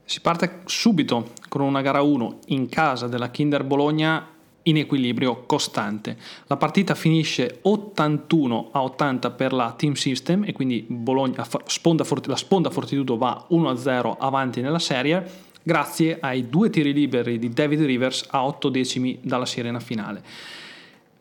Si 0.05 0.21
parte 0.21 0.61
subito 0.67 1.31
con 1.49 1.61
una 1.63 1.83
gara 1.83 2.03
1 2.03 2.39
in 2.47 2.69
casa 2.69 3.09
della 3.09 3.31
Kinder 3.31 3.65
Bologna 3.65 4.39
in 4.65 4.77
equilibrio 4.77 5.45
costante. 5.47 6.17
La 6.47 6.57
partita 6.57 6.95
finisce 6.95 7.59
81 7.63 8.69
a 8.73 8.83
80 8.83 9.31
per 9.31 9.53
la 9.53 9.73
Team 9.73 9.95
System 9.95 10.45
e 10.45 10.53
quindi 10.53 10.85
Bologna, 10.89 11.47
sponda, 11.67 12.05
la 12.25 12.37
sponda 12.37 12.71
Fortitudo 12.71 13.17
va 13.17 13.45
1 13.49 13.69
a 13.69 13.77
0 13.77 14.17
avanti 14.19 14.61
nella 14.61 14.79
serie 14.79 15.49
grazie 15.63 16.19
ai 16.21 16.49
due 16.49 16.71
tiri 16.71 16.93
liberi 16.93 17.39
di 17.39 17.51
David 17.51 17.83
Rivers 17.83 18.27
a 18.31 18.45
8 18.45 18.69
decimi 18.69 19.19
dalla 19.23 19.47
sirena 19.47 19.81
finale. 19.81 20.23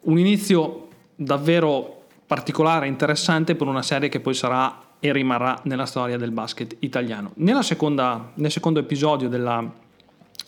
Un 0.02 0.18
inizio 0.18 0.88
davvero 1.16 2.04
particolare 2.26 2.86
e 2.86 2.90
interessante 2.90 3.56
per 3.56 3.68
una 3.68 3.82
serie 3.82 4.10
che 4.10 4.20
poi 4.20 4.34
sarà 4.34 4.88
e 5.00 5.12
rimarrà 5.12 5.60
nella 5.64 5.86
storia 5.86 6.18
del 6.18 6.32
basket 6.32 6.76
italiano. 6.80 7.32
Seconda, 7.62 8.32
nel 8.36 8.52
secondo 8.52 8.80
episodio 8.80 9.30
della 9.30 9.88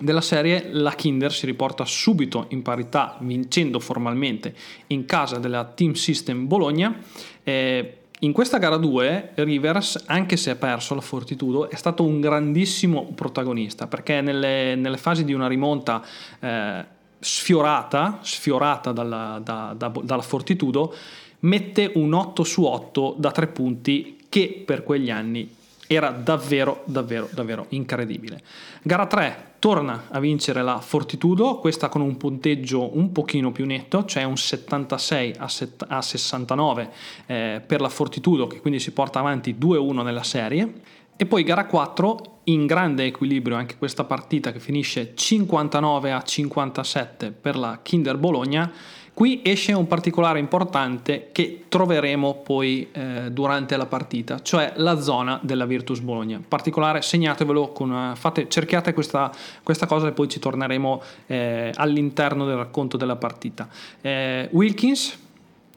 della 0.01 0.21
serie 0.21 0.69
la 0.71 0.93
Kinder 0.93 1.31
si 1.31 1.45
riporta 1.45 1.85
subito 1.85 2.45
in 2.49 2.61
parità 2.61 3.17
vincendo 3.19 3.79
formalmente 3.79 4.53
in 4.87 5.05
casa 5.05 5.37
della 5.37 5.63
Team 5.65 5.93
System 5.93 6.47
Bologna. 6.47 6.97
Eh, 7.43 7.95
in 8.23 8.33
questa 8.33 8.59
gara 8.59 8.77
2 8.77 9.31
Rivers, 9.35 10.03
anche 10.05 10.37
se 10.37 10.51
ha 10.51 10.55
perso 10.55 10.93
la 10.93 11.01
Fortitudo, 11.01 11.69
è 11.69 11.75
stato 11.75 12.03
un 12.03 12.19
grandissimo 12.19 13.11
protagonista 13.15 13.87
perché 13.87 14.21
nelle, 14.21 14.75
nelle 14.75 14.97
fasi 14.97 15.23
di 15.23 15.33
una 15.33 15.47
rimonta 15.47 16.03
eh, 16.39 16.85
sfiorata, 17.19 18.19
sfiorata 18.21 18.91
dalla, 18.91 19.39
da, 19.43 19.73
da, 19.75 19.91
dalla 20.03 20.21
Fortitudo, 20.21 20.93
mette 21.39 21.91
un 21.95 22.13
8 22.13 22.43
su 22.43 22.63
8 22.63 23.15
da 23.17 23.31
3 23.31 23.47
punti 23.47 24.25
che 24.29 24.63
per 24.65 24.83
quegli 24.83 25.09
anni 25.09 25.55
era 25.87 26.11
davvero, 26.11 26.83
davvero, 26.85 27.27
davvero 27.31 27.65
incredibile. 27.69 28.41
Gara 28.83 29.07
3 29.07 29.50
torna 29.61 30.07
a 30.09 30.19
vincere 30.19 30.63
la 30.63 30.79
Fortitudo, 30.79 31.59
questa 31.59 31.87
con 31.87 32.01
un 32.01 32.17
punteggio 32.17 32.97
un 32.97 33.11
pochino 33.11 33.51
più 33.51 33.67
netto, 33.67 34.05
cioè 34.05 34.23
un 34.23 34.35
76 34.35 35.35
a, 35.37 35.47
set, 35.47 35.85
a 35.87 36.01
69 36.01 36.89
eh, 37.27 37.61
per 37.63 37.79
la 37.79 37.89
Fortitudo, 37.89 38.47
che 38.47 38.59
quindi 38.59 38.79
si 38.79 38.91
porta 38.91 39.19
avanti 39.19 39.55
2-1 39.59 40.01
nella 40.01 40.23
serie. 40.23 40.73
E 41.15 41.27
poi 41.27 41.43
gara 41.43 41.67
4 41.67 42.39
in 42.45 42.65
grande 42.65 43.05
equilibrio 43.05 43.55
anche 43.55 43.77
questa 43.77 44.03
partita 44.03 44.51
che 44.51 44.59
finisce 44.59 45.13
59 45.13 46.11
a 46.11 46.23
57 46.23 47.29
per 47.29 47.55
la 47.55 47.81
Kinder 47.83 48.17
Bologna. 48.17 48.71
Qui 49.21 49.41
esce 49.43 49.73
un 49.73 49.85
particolare 49.85 50.39
importante 50.39 51.29
che 51.31 51.65
troveremo 51.69 52.41
poi 52.43 52.89
eh, 52.91 53.29
durante 53.29 53.77
la 53.77 53.85
partita, 53.85 54.41
cioè 54.41 54.73
la 54.77 54.99
zona 54.99 55.39
della 55.43 55.65
Virtus 55.67 55.99
Bologna. 55.99 56.41
Particolare, 56.47 57.03
segnatevelo, 57.03 57.71
con 57.71 58.13
fate, 58.15 58.49
cerchiate 58.49 58.95
questa, 58.95 59.31
questa, 59.61 59.85
cosa 59.85 60.07
e 60.07 60.13
poi 60.13 60.27
ci 60.27 60.39
torneremo 60.39 61.03
eh, 61.27 61.71
all'interno 61.75 62.45
del 62.45 62.55
racconto 62.55 62.97
della 62.97 63.15
partita. 63.15 63.69
Eh, 64.01 64.49
Wilkins 64.53 65.15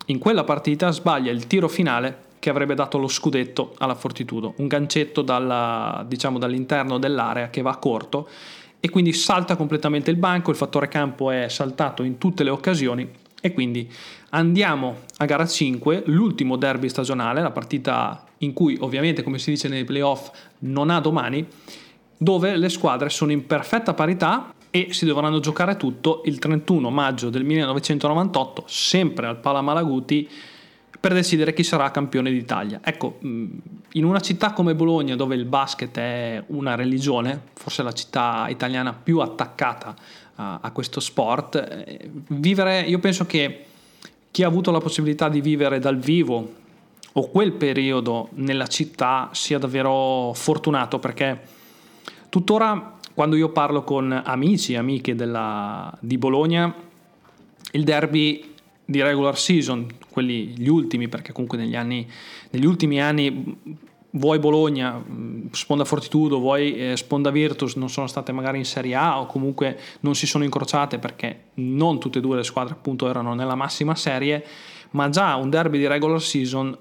in 0.07 0.19
quella 0.19 0.45
partita 0.45 0.91
sbaglia 0.91 1.31
il 1.31 1.47
tiro 1.47 1.69
finale 1.69 2.17
che 2.39 2.49
avrebbe 2.49 2.75
dato 2.75 2.97
lo 2.97 3.09
scudetto 3.09 3.75
alla 3.77 3.95
Fortitudo, 3.95 4.55
un 4.57 4.69
gancetto 4.69 5.21
dalla, 5.21 6.03
diciamo, 6.09 6.39
dall'interno 6.39 6.97
dell'area 6.97 7.51
che 7.51 7.61
va 7.61 7.77
corto 7.77 8.27
e 8.81 8.89
quindi 8.89 9.13
salta 9.13 9.55
completamente 9.55 10.11
il 10.11 10.17
banco, 10.17 10.51
il 10.51 10.57
fattore 10.57 10.89
campo 10.89 11.31
è 11.31 11.51
saltato 11.51 12.03
in 12.03 12.17
tutte 12.17 12.43
le 12.43 12.49
occasioni 12.49 13.23
e 13.45 13.53
quindi 13.53 13.87
andiamo 14.31 15.01
a 15.19 15.27
gara 15.27 15.47
5, 15.47 16.05
l'ultimo 16.07 16.57
derby 16.57 16.89
stagionale, 16.89 17.43
la 17.43 17.51
partita 17.51 18.25
in 18.39 18.55
cui 18.55 18.79
ovviamente 18.81 19.23
come 19.23 19.39
si 19.39 19.51
dice 19.51 19.69
nei 19.69 19.85
playoff 19.85 20.31
non 20.61 20.89
ha 20.89 20.99
domani, 20.99 21.47
dove 22.17 22.57
le 22.57 22.71
squadre 22.71 23.11
sono 23.11 23.33
in 23.33 23.45
perfetta 23.45 23.93
parità 23.93 24.55
e 24.71 24.95
si 24.95 25.05
dovranno 25.05 25.41
giocare 25.41 25.77
tutto 25.77 26.23
il 26.25 26.39
31 26.39 26.89
maggio 26.89 27.29
del 27.29 27.45
1998, 27.45 28.65
sempre 28.67 29.27
al 29.27 29.37
Pala 29.37 29.61
Malaguti, 29.61 30.27
per 30.99 31.13
decidere 31.13 31.53
chi 31.53 31.63
sarà 31.63 31.91
campione 31.91 32.31
d'Italia. 32.31 32.81
Ecco, 32.83 33.19
mm, 33.23 33.59
in 33.93 34.05
una 34.07 34.21
città 34.21 34.55
come 34.55 34.75
Bologna, 34.75 35.17
dove 35.17 35.35
il 35.35 35.45
basket 35.45 35.99
è 35.99 36.43
una 36.47 36.77
religione, 36.77 37.43
forse 37.53 37.83
la 37.83 37.93
città 37.93 38.47
italiana 38.49 38.95
più 38.95 39.19
attaccata 39.19 39.95
a, 40.37 40.71
questo 40.73 41.00
sport, 41.00 41.57
eh, 41.57 42.11
vivere, 42.29 42.81
io 42.81 42.99
penso 42.99 43.25
che 43.26 43.64
chi 44.31 44.43
ha 44.43 44.47
avuto 44.47 44.71
la 44.71 44.81
possibilità 44.81 45.29
di 45.29 45.41
vivere 45.41 45.79
dal 45.79 45.99
vivo 45.99 46.55
o 47.12 47.29
quel 47.29 47.53
periodo 47.53 48.31
nella 48.33 48.67
città 48.67 49.29
sia 49.33 49.59
davvero 49.59 50.33
fortunato 50.35 50.99
perché 50.99 51.41
tuttora 52.29 52.95
quando 53.14 53.37
io 53.37 53.50
parlo 53.50 53.85
con 53.85 54.11
amici 54.25 54.73
e 54.73 54.76
amiche 54.76 55.14
della, 55.14 55.97
di 56.00 56.19
Bologna, 56.19 56.75
il 57.71 57.85
derby 57.85 58.53
di 58.85 59.00
regular 59.00 59.38
season, 59.38 59.87
quelli 60.11 60.49
gli 60.49 60.69
ultimi, 60.69 61.09
perché 61.09 61.33
comunque 61.33 61.57
negli, 61.57 61.76
anni, 61.76 62.07
negli 62.50 62.67
ultimi 62.67 63.00
anni 63.00 63.57
vuoi 64.16 64.38
Bologna, 64.38 65.02
Sponda 65.50 65.85
Fortitudo, 65.85 66.38
vuoi 66.38 66.75
eh, 66.76 66.97
Sponda 66.97 67.30
Virtus 67.30 67.75
non 67.76 67.88
sono 67.88 68.06
state 68.06 68.33
magari 68.33 68.59
in 68.59 68.64
Serie 68.64 68.94
A 68.94 69.21
o 69.21 69.26
comunque 69.26 69.78
non 70.00 70.14
si 70.14 70.26
sono 70.26 70.44
incrociate 70.44 70.99
perché 70.99 71.44
non 71.54 71.99
tutte 71.99 72.18
e 72.18 72.21
due 72.21 72.37
le 72.37 72.44
squadre 72.44 72.75
appunto 72.75 73.09
erano 73.09 73.35
nella 73.35 73.54
massima 73.54 73.94
serie, 73.94 74.44
ma 74.90 75.09
già 75.09 75.35
un 75.37 75.50
derby 75.50 75.78
di 75.78 75.87
regular 75.87 76.21
season 76.21 76.76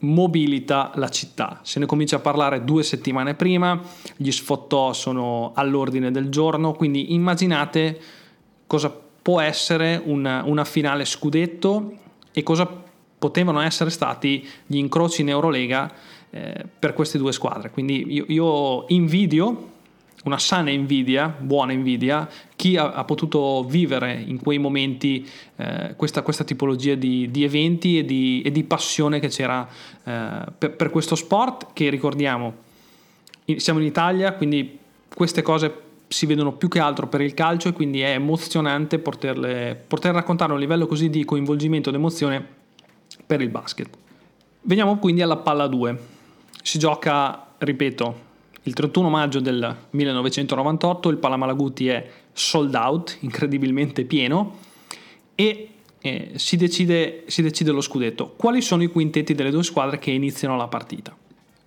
mobilita 0.00 0.92
la 0.96 1.08
città. 1.08 1.60
Se 1.62 1.78
ne 1.78 1.86
comincia 1.86 2.16
a 2.16 2.20
parlare 2.20 2.64
due 2.64 2.82
settimane 2.82 3.34
prima, 3.34 3.80
gli 4.16 4.30
sfottò 4.30 4.92
sono 4.92 5.52
all'ordine 5.54 6.10
del 6.10 6.28
giorno, 6.28 6.72
quindi 6.72 7.14
immaginate 7.14 7.98
cosa 8.66 8.94
può 9.22 9.40
essere 9.40 10.00
una, 10.04 10.42
una 10.44 10.64
finale 10.64 11.06
scudetto 11.06 11.94
e 12.32 12.42
cosa 12.42 12.84
potevano 13.18 13.60
essere 13.60 13.88
stati 13.88 14.46
gli 14.66 14.76
incroci 14.76 15.22
in 15.22 15.30
Eurolega 15.30 15.90
eh, 16.36 16.66
per 16.78 16.92
queste 16.92 17.16
due 17.16 17.32
squadre. 17.32 17.70
Quindi 17.70 18.12
io, 18.12 18.24
io, 18.28 18.84
invidio, 18.88 19.72
una 20.24 20.38
sana 20.38 20.70
invidia, 20.70 21.28
buona 21.28 21.72
invidia, 21.72 22.28
chi 22.56 22.76
ha, 22.76 22.92
ha 22.92 23.04
potuto 23.04 23.64
vivere 23.64 24.22
in 24.26 24.38
quei 24.38 24.58
momenti 24.58 25.26
eh, 25.56 25.94
questa, 25.96 26.20
questa, 26.20 26.44
tipologia 26.44 26.94
di, 26.94 27.30
di 27.30 27.44
eventi 27.44 27.98
e 27.98 28.04
di, 28.04 28.42
e 28.44 28.50
di, 28.50 28.64
passione 28.64 29.18
che 29.18 29.28
c'era 29.28 29.66
eh, 30.04 30.44
per, 30.58 30.76
per 30.76 30.90
questo 30.90 31.14
sport 31.14 31.68
che 31.72 31.88
ricordiamo, 31.88 32.54
siamo 33.56 33.78
in 33.78 33.86
Italia, 33.86 34.32
quindi 34.34 34.78
queste 35.14 35.40
cose 35.40 35.84
si 36.08 36.26
vedono 36.26 36.52
più 36.52 36.68
che 36.68 36.80
altro 36.80 37.06
per 37.06 37.20
il 37.20 37.32
calcio 37.32 37.68
e 37.68 37.72
quindi 37.72 38.00
è 38.00 38.10
emozionante 38.10 38.98
poterle, 38.98 39.80
poter 39.86 40.12
raccontare 40.12 40.52
un 40.52 40.58
livello 40.58 40.86
così 40.86 41.08
di 41.08 41.24
coinvolgimento 41.24 41.88
ed 41.88 41.94
emozione 41.94 42.44
per 43.24 43.40
il 43.40 43.48
basket. 43.48 43.88
Veniamo 44.62 44.98
quindi 44.98 45.22
alla 45.22 45.36
palla 45.36 45.68
2. 45.68 46.14
Si 46.66 46.80
gioca, 46.80 47.46
ripeto, 47.58 48.20
il 48.64 48.74
31 48.74 49.08
maggio 49.08 49.38
del 49.38 49.76
1998, 49.90 51.10
il 51.10 51.16
Palamalaguti 51.18 51.86
è 51.86 52.10
sold 52.32 52.74
out, 52.74 53.18
incredibilmente 53.20 54.04
pieno 54.04 54.56
e 55.36 55.68
eh, 56.00 56.32
si, 56.34 56.56
decide, 56.56 57.22
si 57.28 57.42
decide 57.42 57.70
lo 57.70 57.80
scudetto. 57.80 58.34
Quali 58.36 58.60
sono 58.62 58.82
i 58.82 58.88
quintetti 58.88 59.32
delle 59.32 59.52
due 59.52 59.62
squadre 59.62 60.00
che 60.00 60.10
iniziano 60.10 60.56
la 60.56 60.66
partita? 60.66 61.16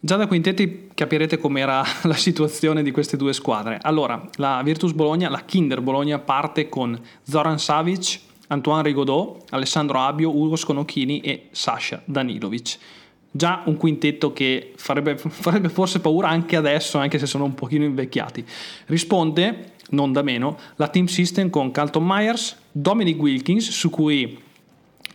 Già 0.01 0.17
da 0.17 0.27
quintetti 0.27 0.89
capirete 0.93 1.38
com'era 1.38 1.81
la 2.03 2.13
situazione 2.15 2.83
di 2.83 2.91
queste 2.91 3.15
due 3.15 3.31
squadre. 3.31 3.79
Allora, 3.81 4.21
la 4.35 4.62
Virtus 4.65 4.91
Bologna, 4.91 5.29
la 5.29 5.45
Kinder 5.45 5.79
Bologna 5.79 6.19
parte 6.19 6.67
con 6.67 6.99
Zoran 7.23 7.57
Savic, 7.57 8.19
Antoine 8.47 8.83
Rigaudot, 8.83 9.45
Alessandro 9.51 9.99
Abio, 9.99 10.35
Ugo 10.35 10.57
Sconocchini 10.57 11.21
e 11.21 11.47
Sasha 11.51 12.01
Danilovic. 12.03 12.77
Già 13.31 13.61
un 13.65 13.77
quintetto 13.77 14.33
che 14.33 14.73
farebbe, 14.75 15.17
farebbe 15.17 15.69
forse 15.69 15.99
paura 15.99 16.29
anche 16.29 16.55
adesso, 16.55 16.97
anche 16.97 17.19
se 17.19 17.25
sono 17.25 17.43
un 17.43 17.53
pochino 17.53 17.83
invecchiati. 17.83 18.43
Risponde, 18.87 19.73
non 19.91 20.11
da 20.11 20.21
meno, 20.21 20.57
la 20.75 20.87
team 20.87 21.05
system 21.05 21.49
con 21.49 21.71
Carlton 21.71 22.05
Myers, 22.05 22.57
Dominic 22.71 23.19
Wilkins, 23.19 23.69
su 23.69 23.89
cui 23.89 24.37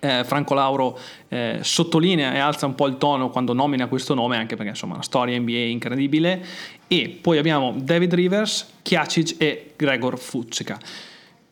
eh, 0.05 0.23
Franco 0.25 0.55
Lauro 0.55 0.99
eh, 1.29 1.59
sottolinea 1.63 2.35
e 2.35 2.39
alza 2.39 2.67
un 2.67 2.75
po' 2.75 2.87
il 2.87 2.99
tono 2.99 3.31
quando 3.31 3.53
nomina 3.55 3.87
questo 3.87 4.15
nome, 4.15 4.37
anche 4.37 4.55
perché 4.55 4.71
insomma 4.71 4.95
una 4.95 5.03
storia 5.03 5.39
NBA 5.39 5.53
incredibile. 5.53 6.45
E 6.87 7.19
poi 7.21 7.39
abbiamo 7.39 7.75
David 7.77 8.15
Rivers, 8.15 8.75
Chiacic 8.83 9.37
e 9.39 9.73
Gregor 9.77 10.19
Fucca. 10.19 10.79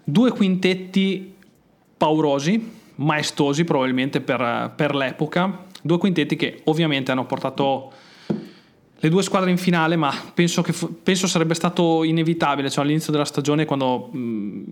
Due 0.04 0.30
quintetti 0.32 1.34
paurosi, 1.96 2.72
maestosi 2.96 3.64
probabilmente 3.64 4.20
per, 4.20 4.72
per 4.76 4.94
l'epoca, 4.94 5.70
due 5.82 5.98
quintetti 5.98 6.36
che 6.36 6.60
ovviamente 6.64 7.10
hanno 7.10 7.26
portato 7.26 7.92
le 9.04 9.08
due 9.08 9.22
squadre 9.22 9.50
in 9.50 9.58
finale, 9.58 9.96
ma 9.96 10.14
penso, 10.32 10.62
che 10.62 10.72
penso 11.02 11.26
sarebbe 11.26 11.54
stato 11.54 12.04
inevitabile, 12.04 12.70
cioè 12.70 12.84
all'inizio 12.84 13.10
della 13.10 13.24
stagione 13.24 13.64
quando 13.64 14.06
mh, 14.12 14.62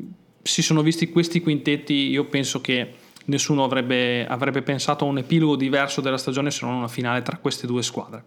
si 0.43 0.63
sono 0.63 0.83
visti 0.83 1.11
questi 1.11 1.41
quintetti, 1.41 1.95
io 1.95 2.25
penso 2.27 2.61
che 2.61 2.95
nessuno 3.25 3.65
avrebbe, 3.65 4.27
avrebbe 4.27 4.63
pensato 4.63 5.05
a 5.05 5.09
un 5.09 5.19
epilogo 5.19 5.57
diverso 5.57 6.01
della 6.01 6.17
stagione 6.17 6.53
se 6.53 6.65
non 6.65 6.77
una 6.77 6.89
finale 6.89 7.23
tra 7.23 7.39
queste 7.39 7.67
due 7.67 7.83
squadre. 7.83 8.23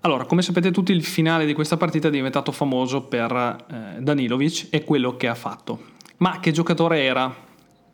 Allora, 0.00 0.24
come 0.24 0.42
sapete 0.42 0.70
tutti, 0.70 0.92
il 0.92 1.02
finale 1.02 1.46
di 1.46 1.54
questa 1.54 1.78
partita 1.78 2.08
è 2.08 2.10
diventato 2.10 2.52
famoso 2.52 3.02
per 3.04 3.32
eh, 3.32 4.00
Danilovic 4.00 4.66
e 4.70 4.84
quello 4.84 5.16
che 5.16 5.26
ha 5.26 5.34
fatto. 5.34 5.94
Ma 6.18 6.38
che 6.38 6.52
giocatore 6.52 7.02
era 7.02 7.34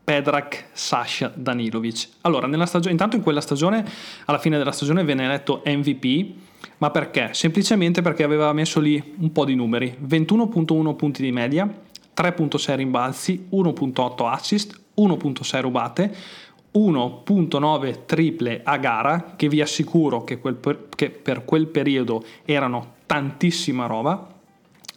Pedrak 0.04 0.66
Sasha 0.72 1.32
Danilovic? 1.34 2.08
Allora, 2.22 2.48
stagione, 2.66 2.92
intanto 2.92 3.16
in 3.16 3.22
quella 3.22 3.40
stagione, 3.40 3.84
alla 4.24 4.38
fine 4.38 4.58
della 4.58 4.72
stagione 4.72 5.04
venne 5.04 5.24
eletto 5.24 5.62
MVP, 5.64 6.34
ma 6.78 6.90
perché? 6.90 7.30
Semplicemente 7.32 8.02
perché 8.02 8.22
aveva 8.22 8.52
messo 8.52 8.80
lì 8.80 9.14
un 9.18 9.32
po' 9.32 9.44
di 9.44 9.54
numeri, 9.54 9.96
21.1 10.04 10.96
punti 10.96 11.22
di 11.22 11.32
media, 11.32 11.68
3.6 12.16 12.76
rimbalzi, 12.76 13.48
1.8 13.50 14.28
assist, 14.28 14.80
1.6 14.96 15.60
rubate, 15.60 16.14
1.9 16.74 18.04
triple 18.06 18.60
a 18.64 18.76
gara, 18.78 19.34
che 19.36 19.48
vi 19.48 19.60
assicuro 19.60 20.24
che, 20.24 20.38
quel 20.38 20.54
per, 20.54 20.88
che 20.94 21.10
per 21.10 21.44
quel 21.44 21.66
periodo 21.66 22.24
erano 22.44 22.94
tantissima 23.06 23.86
roba, 23.86 24.31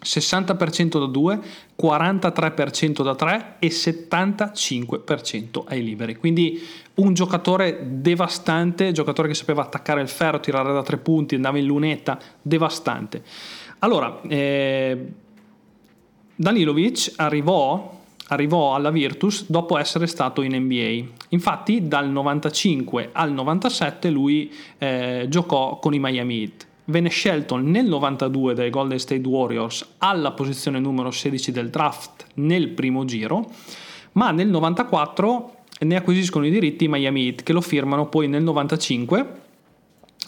60% 0.06 1.00
da 1.00 1.06
2, 1.06 1.40
43% 1.82 3.04
da 3.04 3.16
3 3.16 3.56
e 3.60 3.68
75% 3.70 5.64
ai 5.68 5.84
liberi. 5.84 6.16
Quindi 6.16 6.62
un 6.96 7.14
giocatore 7.14 8.00
devastante, 8.00 8.92
giocatore 8.92 9.28
che 9.28 9.34
sapeva 9.34 9.64
attaccare 9.64 10.02
il 10.02 10.08
ferro, 10.08 10.40
tirare 10.40 10.72
da 10.72 10.84
tre 10.84 10.98
punti, 10.98 11.36
andava 11.36 11.58
in 11.58 11.66
lunetta, 11.66 12.20
devastante. 12.42 13.24
Allora, 13.80 14.22
eh, 14.28 15.06
Danilovic 16.36 17.14
arrivò 17.18 17.94
arrivò 18.28 18.74
alla 18.74 18.90
Virtus 18.90 19.46
dopo 19.48 19.78
essere 19.78 20.08
stato 20.08 20.42
in 20.42 20.56
NBA. 20.56 21.12
Infatti 21.30 21.88
dal 21.88 22.10
95 22.10 23.10
al 23.12 23.32
97 23.32 24.10
lui 24.10 24.52
eh, 24.78 25.26
giocò 25.30 25.78
con 25.80 25.94
i 25.94 26.00
Miami 26.00 26.42
Heat. 26.42 26.68
Venne 26.86 27.10
scelto 27.10 27.56
nel 27.58 27.86
92 27.86 28.54
dai 28.54 28.70
Golden 28.70 29.00
State 29.00 29.28
Warriors 29.28 29.96
alla 29.98 30.32
posizione 30.32 30.80
numero 30.80 31.10
16 31.10 31.52
del 31.52 31.70
draft 31.70 32.26
nel 32.36 32.70
primo 32.70 33.06
giro, 33.06 33.50
ma 34.14 34.32
nel 34.32 34.48
94 34.48 35.56
ne 35.80 35.96
acquisiscono 35.96 36.46
i 36.46 36.52
diritti 36.52 36.86
i 36.86 36.88
Miami 36.88 37.26
Heat 37.26 37.44
che 37.44 37.54
lo 37.54 37.62
firmano 37.62 38.08
poi 38.08 38.28
nel 38.28 38.44
95 38.44 39.44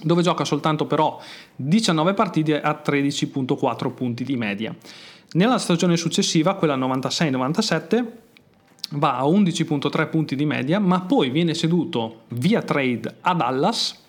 dove 0.02 0.22
gioca 0.22 0.46
soltanto 0.46 0.86
però 0.86 1.20
19 1.56 2.14
partite 2.14 2.62
a 2.62 2.82
13.4 2.84 3.94
punti 3.94 4.24
di 4.24 4.36
media. 4.36 4.76
Nella 5.34 5.58
stagione 5.58 5.98
successiva, 5.98 6.56
quella 6.56 6.78
96-97, 6.78 8.06
va 8.92 9.18
a 9.18 9.24
11.3 9.24 10.10
punti 10.10 10.36
di 10.36 10.46
media, 10.46 10.80
ma 10.80 11.02
poi 11.02 11.30
viene 11.30 11.54
seduto 11.54 12.22
via 12.30 12.62
trade 12.62 13.18
a 13.22 13.34
Dallas 13.34 14.06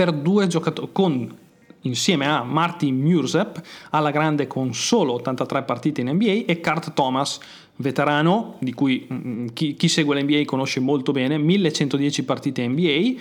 per 0.00 0.12
due 0.12 0.46
giocatori 0.46 0.88
con 0.92 1.36
insieme 1.82 2.26
a 2.26 2.42
Martin 2.42 2.98
Mursep 2.98 3.60
alla 3.90 4.10
grande 4.10 4.46
con 4.46 4.72
solo 4.72 5.12
83 5.12 5.62
partite 5.64 6.00
in 6.00 6.08
NBA 6.12 6.44
e 6.46 6.58
Kurt 6.62 6.94
Thomas, 6.94 7.38
veterano 7.76 8.56
di 8.60 8.72
cui 8.72 9.06
mm, 9.12 9.48
chi, 9.52 9.74
chi 9.74 9.88
segue 9.88 10.18
l'NBA 10.18 10.46
conosce 10.46 10.80
molto 10.80 11.12
bene, 11.12 11.36
1110 11.36 12.24
partite 12.24 12.66
NBA 12.66 13.20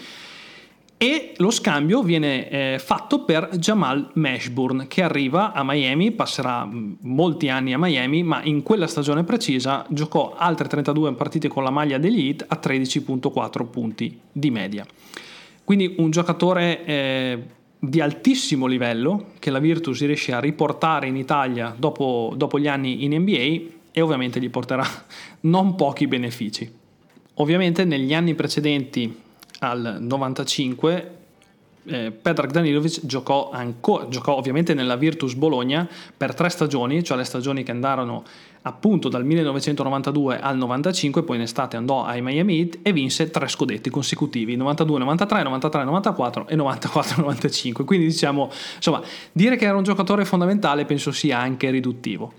e 0.96 1.34
lo 1.36 1.52
scambio 1.52 2.02
viene 2.02 2.50
eh, 2.50 2.80
fatto 2.80 3.26
per 3.26 3.50
Jamal 3.58 4.12
Mashburn 4.14 4.86
che 4.88 5.02
arriva 5.02 5.52
a 5.52 5.66
Miami, 5.66 6.12
passerà 6.12 6.64
mm, 6.64 6.94
molti 7.02 7.50
anni 7.50 7.74
a 7.74 7.78
Miami, 7.78 8.24
ma 8.24 8.42
in 8.42 8.64
quella 8.64 8.88
stagione 8.88 9.26
precisa 9.26 9.86
giocò 9.90 10.34
altre 10.38 10.70
32 10.70 11.12
partite 11.16 11.50
con 11.50 11.66
la 11.66 11.72
maglia 11.72 11.98
degli 11.98 12.28
Heat 12.28 12.46
a 12.48 12.58
13.4 12.58 13.70
punti 13.70 14.18
di 14.32 14.50
media. 14.50 14.86
Quindi 15.70 15.94
un 16.00 16.10
giocatore 16.10 16.84
eh, 16.84 17.44
di 17.78 18.02
altissimo 18.02 18.66
livello 18.66 19.34
che 19.38 19.52
la 19.52 19.60
Virtus 19.60 20.04
riesce 20.04 20.34
a 20.34 20.40
riportare 20.40 21.06
in 21.06 21.16
Italia 21.16 21.76
dopo, 21.78 22.34
dopo 22.36 22.58
gli 22.58 22.68
anni 22.68 23.04
in 23.04 23.14
NBA 23.14 23.76
e 23.92 24.02
ovviamente 24.02 24.40
gli 24.40 24.50
porterà 24.50 24.84
non 25.42 25.76
pochi 25.76 26.08
benefici. 26.08 26.68
Ovviamente 27.36 27.86
negli 27.86 28.16
anni 28.16 28.34
precedenti 28.34 29.16
al 29.60 29.98
95 30.00 31.18
eh, 31.86 32.12
Pedrag 32.12 32.52
Danilovic 32.52 33.06
giocò, 33.06 33.50
ancora, 33.52 34.08
giocò 34.08 34.36
ovviamente 34.36 34.74
nella 34.74 34.96
Virtus 34.96 35.34
Bologna 35.34 35.88
per 36.16 36.34
tre 36.34 36.50
stagioni, 36.50 37.04
cioè 37.04 37.18
le 37.18 37.24
stagioni 37.24 37.64
che 37.64 37.72
andarono 37.72 38.24
appunto 38.64 39.08
dal 39.08 39.24
1992 39.26 40.40
al 40.40 40.58
95, 40.58 41.24
poi 41.24 41.38
in 41.38 41.44
estate 41.44 41.78
andò 41.78 42.04
ai 42.04 42.22
Miami 42.22 42.60
Heat 42.60 42.80
e 42.82 42.92
vinse 42.92 43.30
tre 43.30 43.48
scudetti 43.48 43.90
consecutivi, 43.90 44.56
92, 44.56 45.00
93, 45.00 45.44
93, 45.44 45.84
94 45.84 46.48
e 46.48 46.56
94, 46.56 47.22
95. 47.22 47.84
Quindi 47.86 48.08
diciamo, 48.08 48.52
insomma, 48.76 49.02
dire 49.32 49.56
che 49.56 49.66
era 49.66 49.78
un 49.78 49.84
giocatore 49.84 50.26
fondamentale 50.26 50.86
penso 50.86 51.12
sia 51.12 51.40
anche 51.40 51.70
riduttivo. 51.70 52.34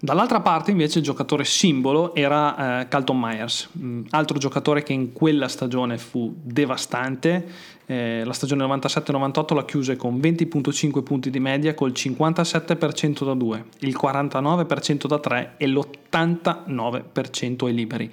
Dall'altra 0.00 0.40
parte 0.40 0.70
invece 0.70 0.98
il 0.98 1.04
giocatore 1.04 1.44
simbolo 1.44 2.14
era 2.14 2.82
eh, 2.82 2.88
Carlton 2.88 3.18
Myers, 3.18 3.68
mm, 3.76 4.02
altro 4.10 4.38
giocatore 4.38 4.84
che 4.84 4.92
in 4.92 5.12
quella 5.12 5.48
stagione 5.48 5.98
fu 5.98 6.32
devastante, 6.40 7.44
eh, 7.84 8.22
la 8.24 8.32
stagione 8.32 8.64
97-98 8.64 9.54
la 9.56 9.64
chiuse 9.64 9.96
con 9.96 10.18
20.5 10.18 11.02
punti 11.02 11.30
di 11.30 11.40
media 11.40 11.74
col 11.74 11.90
57% 11.90 13.24
da 13.24 13.34
2, 13.34 13.64
il 13.80 13.98
49% 14.00 15.08
da 15.08 15.18
3 15.18 15.54
e 15.56 15.66
l'89% 15.66 17.66
ai 17.66 17.74
liberi. 17.74 18.08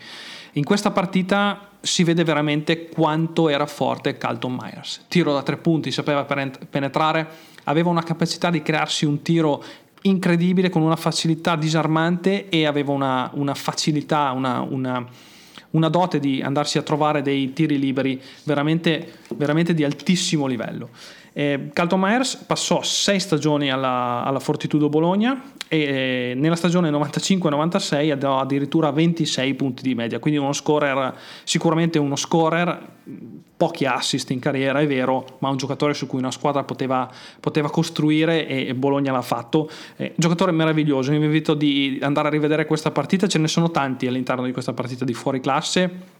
In 0.54 0.64
questa 0.64 0.90
partita 0.90 1.70
si 1.82 2.04
vede 2.04 2.24
veramente 2.24 2.90
quanto 2.90 3.48
era 3.48 3.68
forte 3.68 4.18
Carlton 4.18 4.58
Myers. 4.60 5.06
Tiro 5.08 5.34
da 5.34 5.44
tre 5.44 5.58
punti, 5.58 5.92
sapeva 5.92 6.26
penetrare, 6.26 7.28
aveva 7.66 7.90
una 7.90 8.02
capacità 8.02 8.50
di 8.50 8.64
crearsi 8.64 9.06
un 9.06 9.22
tiro 9.22 9.64
incredibile, 10.06 10.70
con 10.70 10.82
una 10.82 10.96
facilità 10.96 11.56
disarmante 11.56 12.50
e 12.50 12.66
aveva 12.66 12.92
una, 12.92 13.30
una 13.34 13.54
facilità, 13.54 14.32
una, 14.32 14.62
una, 14.62 15.06
una, 15.72 15.90
dote 15.90 16.20
di 16.20 16.42
andarsi 16.42 16.78
a 16.78 16.82
trovare 16.82 17.22
dei 17.22 17.54
tiri 17.54 17.78
liberi 17.80 18.22
veramente, 18.44 19.20
veramente 19.36 19.74
di 19.74 19.84
altissimo 19.84 20.48
livello. 20.48 20.90
Eh, 21.34 21.70
Carlton 21.74 22.00
Myers 22.00 22.36
passò 22.36 22.82
sei 22.82 23.20
stagioni 23.20 23.70
alla, 23.70 24.24
alla 24.24 24.40
Fortitudo 24.40 24.88
Bologna 24.88 25.52
e 25.68 25.80
eh, 25.80 26.34
nella 26.36 26.56
stagione 26.56 26.90
95-96 26.92 28.12
andò 28.12 28.40
addirittura 28.40 28.88
a 28.88 28.92
26 28.92 29.54
punti 29.56 29.84
di 29.84 29.96
media, 29.96 30.20
quindi 30.20 30.40
uno 30.40 30.54
scorer, 30.54 31.14
sicuramente 31.44 32.00
uno 32.00 32.16
scorer, 32.16 32.88
pochi 33.58 33.86
assist 33.86 34.32
in 34.32 34.40
carriera 34.40 34.80
è 34.80 34.88
vero, 34.88 35.38
ma 35.40 35.50
un 35.50 35.58
giocatore 35.58 35.94
su 35.94 36.08
cui 36.08 36.20
una 36.20 36.32
squadra 36.32 36.64
poteva, 36.64 37.10
poteva 37.40 37.70
costruire 37.70 38.48
e 38.48 38.74
Bologna 38.76 39.12
l'ha 39.12 39.22
fatto. 39.22 39.70
Eh, 39.96 40.14
giocatore 40.16 40.52
meraviglioso, 40.52 41.12
vi 41.12 41.18
invito 41.18 41.54
di 41.54 42.00
andare 42.02 42.28
a 42.28 42.32
rivedere 42.32 42.66
questa 42.66 42.92
partita, 42.92 43.28
ce 43.28 43.40
ne 43.40 43.48
sono 43.48 43.72
tanti 43.72 44.08
all'interno 44.08 44.46
di 44.46 44.52
questa 44.52 44.74
partita 44.74 45.06
di 45.06 45.14
fuori 45.14 45.40
classe 45.40 46.14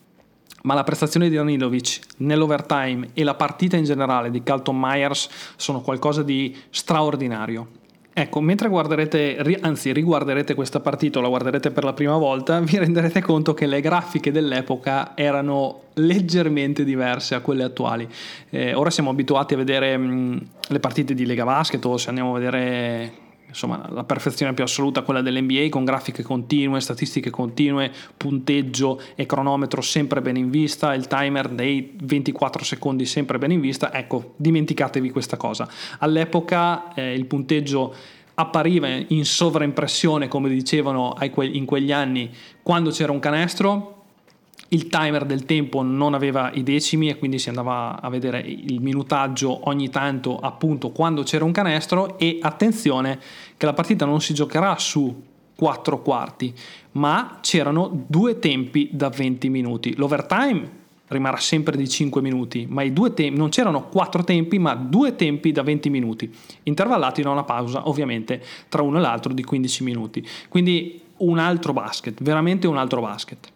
ma 0.66 0.74
la 0.74 0.84
prestazione 0.84 1.30
di 1.30 1.36
Danilovic 1.36 2.00
nell'overtime 2.18 3.10
e 3.14 3.24
la 3.24 3.36
partita 3.36 3.78
in 3.78 3.84
generale 3.84 4.32
di 4.32 4.42
Carlton 4.42 4.78
Myers 4.78 5.30
sono 5.56 5.82
qualcosa 5.82 6.24
di 6.24 6.56
straordinario. 6.72 7.84
Ecco, 8.18 8.40
mentre 8.40 8.70
guarderete, 8.70 9.60
anzi 9.60 9.92
riguarderete 9.92 10.54
questa 10.54 10.80
partita 10.80 11.20
la 11.20 11.28
guarderete 11.28 11.72
per 11.72 11.84
la 11.84 11.92
prima 11.92 12.16
volta, 12.16 12.62
vi 12.64 12.78
renderete 12.78 13.22
conto 13.22 13.54
che 13.54 13.66
le 13.66 13.82
grafiche 13.82 14.32
dell'epoca 14.32 15.18
erano 15.18 15.82
leggermente 15.96 16.86
diverse 16.86 17.36
a 17.36 17.42
quelle 17.42 17.64
attuali. 17.64 18.08
Eh, 18.52 18.74
ora 18.74 18.90
siamo 18.90 19.10
abituati 19.10 19.56
a 19.56 19.58
vedere 19.58 19.98
mh, 19.98 20.48
le 20.70 20.80
partite 20.80 21.14
di 21.14 21.26
Lega 21.26 21.44
Basket 21.44 21.84
o 21.84 21.98
se 21.98 22.08
andiamo 22.08 22.34
a 22.34 22.40
vedere 22.40 23.24
insomma 23.48 23.88
la 23.90 24.04
perfezione 24.04 24.54
più 24.54 24.64
assoluta 24.64 25.02
quella 25.02 25.22
dell'NBA 25.22 25.68
con 25.70 25.86
grafiche 25.86 26.24
continue, 26.24 26.80
statistiche 26.82 27.30
continue, 27.30 27.92
punteggio 28.16 29.02
e 29.16 29.26
cronometro 29.26 29.82
sempre 29.82 30.22
ben 30.22 30.38
in 30.38 30.50
vista, 30.50 30.94
il 30.94 31.08
timer 31.08 31.50
dei 31.50 31.96
24 32.02 32.64
secondi 32.64 33.06
sempre 33.06 33.38
ben 33.38 33.52
in 33.52 33.62
vista, 33.62 33.94
ecco 33.94 34.34
dimenticatevi 34.36 35.10
questa 35.10 35.38
cosa. 35.38 35.68
All'epoca 36.00 36.94
eh, 36.94 37.14
il 37.14 37.26
punteggio 37.26 37.94
appariva 38.36 38.88
in 38.88 39.26
sovraimpressione 39.26 40.28
come 40.28 40.50
dicevano 40.50 41.16
in 41.22 41.66
quegli 41.66 41.92
anni 41.92 42.30
quando 42.62 42.90
c'era 42.90 43.12
un 43.12 43.20
canestro 43.20 44.05
il 44.70 44.88
timer 44.88 45.26
del 45.26 45.46
tempo 45.46 45.84
non 45.84 46.14
aveva 46.14 46.52
i 46.54 46.64
decimi 46.64 47.10
e 47.10 47.18
quindi 47.18 47.38
si 47.38 47.50
andava 47.50 48.02
a 48.02 48.10
vedere 48.10 48.40
il 48.40 48.82
minutaggio 48.82 49.70
ogni 49.70 49.90
tanto 49.90 50.40
appunto 50.40 50.90
quando 50.90 51.24
c'era 51.24 51.46
un 51.46 51.52
canestro. 51.52 52.18
E 52.18 52.40
attenzione 52.42 53.20
che 53.58 53.66
la 53.66 53.74
partita 53.74 54.06
non 54.06 54.22
si 54.22 54.34
giocherà 54.34 54.78
su 54.78 55.24
4 55.56 56.02
quarti 56.02 56.54
ma 56.94 57.40
c'erano 57.42 58.06
due 58.08 58.40
tempi 58.40 58.90
da 58.92 59.10
20 59.10 59.50
minuti. 59.50 59.96
L'overtime 59.96 60.84
rimarrà 61.08 61.38
sempre 61.38 61.78
di 61.78 61.88
5 61.88 62.20
minuti 62.22 62.66
ma 62.68 62.82
i 62.82 62.92
due 62.92 63.14
tempi 63.14 63.38
non 63.38 63.50
c'erano 63.50 63.88
4 63.88 64.24
tempi 64.24 64.58
ma 64.58 64.74
due 64.74 65.16
tempi 65.16 65.52
da 65.52 65.62
20 65.62 65.90
minuti. 65.90 66.34
Intervallati 66.64 67.22
da 67.22 67.30
una 67.30 67.44
pausa 67.44 67.88
ovviamente 67.88 68.44
tra 68.68 68.82
uno 68.82 68.98
e 68.98 69.02
l'altro 69.02 69.32
di 69.32 69.44
15 69.44 69.84
minuti. 69.84 70.28
Quindi 70.50 71.02
un 71.18 71.38
altro 71.38 71.72
basket 71.72 72.22
veramente 72.22 72.68
un 72.68 72.78
altro 72.78 73.00
basket 73.00 73.54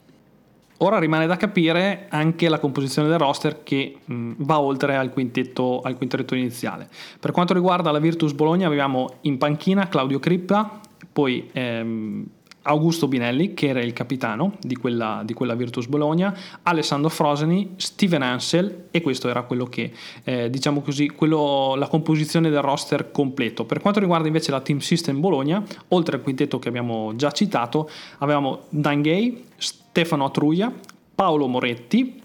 Ora 0.81 0.97
rimane 0.97 1.27
da 1.27 1.35
capire 1.35 2.05
anche 2.09 2.47
la 2.47 2.59
composizione 2.59 3.09
del 3.09 3.17
roster 3.17 3.63
che 3.63 3.97
mh, 4.03 4.33
va 4.37 4.59
oltre 4.59 4.95
al 4.95 5.11
quintetto, 5.11 5.81
al 5.81 5.97
quintetto, 5.97 6.35
iniziale. 6.35 6.87
Per 7.19 7.31
quanto 7.31 7.53
riguarda 7.53 7.91
la 7.91 7.99
Virtus 7.99 8.33
Bologna 8.33 8.67
abbiamo 8.67 9.15
in 9.21 9.37
panchina 9.37 9.89
Claudio 9.89 10.19
Crippa, 10.19 10.79
poi 11.11 11.49
ehm, 11.51 12.25
Augusto 12.69 13.07
Binelli, 13.07 13.55
che 13.55 13.67
era 13.67 13.81
il 13.81 13.93
capitano 13.93 14.53
di 14.61 14.75
quella, 14.75 15.23
di 15.25 15.33
quella, 15.33 15.55
Virtus 15.55 15.87
Bologna, 15.87 16.35
Alessandro 16.61 17.09
Froseni, 17.09 17.73
Steven 17.77 18.21
Ansel 18.21 18.85
e 18.91 19.01
questo 19.01 19.27
era 19.27 19.41
quello 19.41 19.65
che, 19.65 19.91
eh, 20.23 20.51
diciamo 20.51 20.81
così, 20.81 21.07
quello, 21.07 21.73
la 21.75 21.87
composizione 21.87 22.51
del 22.51 22.61
roster 22.61 23.09
completo. 23.11 23.65
Per 23.65 23.79
quanto 23.79 23.99
riguarda 23.99 24.27
invece 24.27 24.51
la 24.51 24.61
Team 24.61 24.77
System 24.79 25.19
Bologna, 25.19 25.63
oltre 25.89 26.17
al 26.17 26.21
quintetto 26.21 26.59
che 26.59 26.67
abbiamo 26.67 27.15
già 27.15 27.31
citato, 27.31 27.89
avevamo 28.19 28.65
Dan 28.69 29.01
Gay, 29.01 29.45
Stefano 29.57 30.29
Truia, 30.29 30.71
Paolo 31.15 31.47
Moretti 31.47 32.21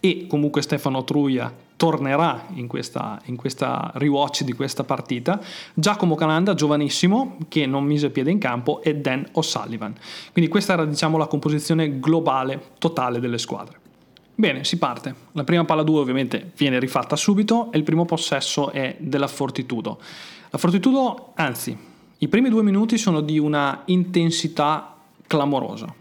e 0.00 0.26
comunque 0.26 0.60
Stefano 0.62 1.04
Truia 1.04 1.61
tornerà 1.82 2.46
in 2.54 2.68
questa, 2.68 3.20
in 3.24 3.34
questa 3.34 3.90
rewatch 3.94 4.44
di 4.44 4.52
questa 4.52 4.84
partita, 4.84 5.40
Giacomo 5.74 6.14
Cananda, 6.14 6.54
giovanissimo, 6.54 7.38
che 7.48 7.66
non 7.66 7.82
mise 7.82 8.10
piede 8.10 8.30
in 8.30 8.38
campo, 8.38 8.80
e 8.82 8.94
Dan 8.94 9.26
O'Sullivan. 9.32 9.92
Quindi 10.30 10.48
questa 10.48 10.74
era 10.74 10.84
diciamo 10.84 11.18
la 11.18 11.26
composizione 11.26 11.98
globale, 11.98 12.66
totale 12.78 13.18
delle 13.18 13.36
squadre. 13.36 13.80
Bene, 14.32 14.62
si 14.62 14.78
parte. 14.78 15.12
La 15.32 15.42
prima 15.42 15.64
palla 15.64 15.82
2 15.82 15.98
ovviamente 15.98 16.52
viene 16.56 16.78
rifatta 16.78 17.16
subito 17.16 17.72
e 17.72 17.78
il 17.78 17.82
primo 17.82 18.04
possesso 18.04 18.70
è 18.70 18.94
della 19.00 19.26
Fortitudo. 19.26 19.98
La 20.50 20.58
Fortitudo, 20.58 21.32
anzi, 21.34 21.76
i 22.16 22.28
primi 22.28 22.48
due 22.48 22.62
minuti 22.62 22.96
sono 22.96 23.20
di 23.20 23.40
una 23.40 23.82
intensità 23.86 24.94
clamorosa 25.26 25.92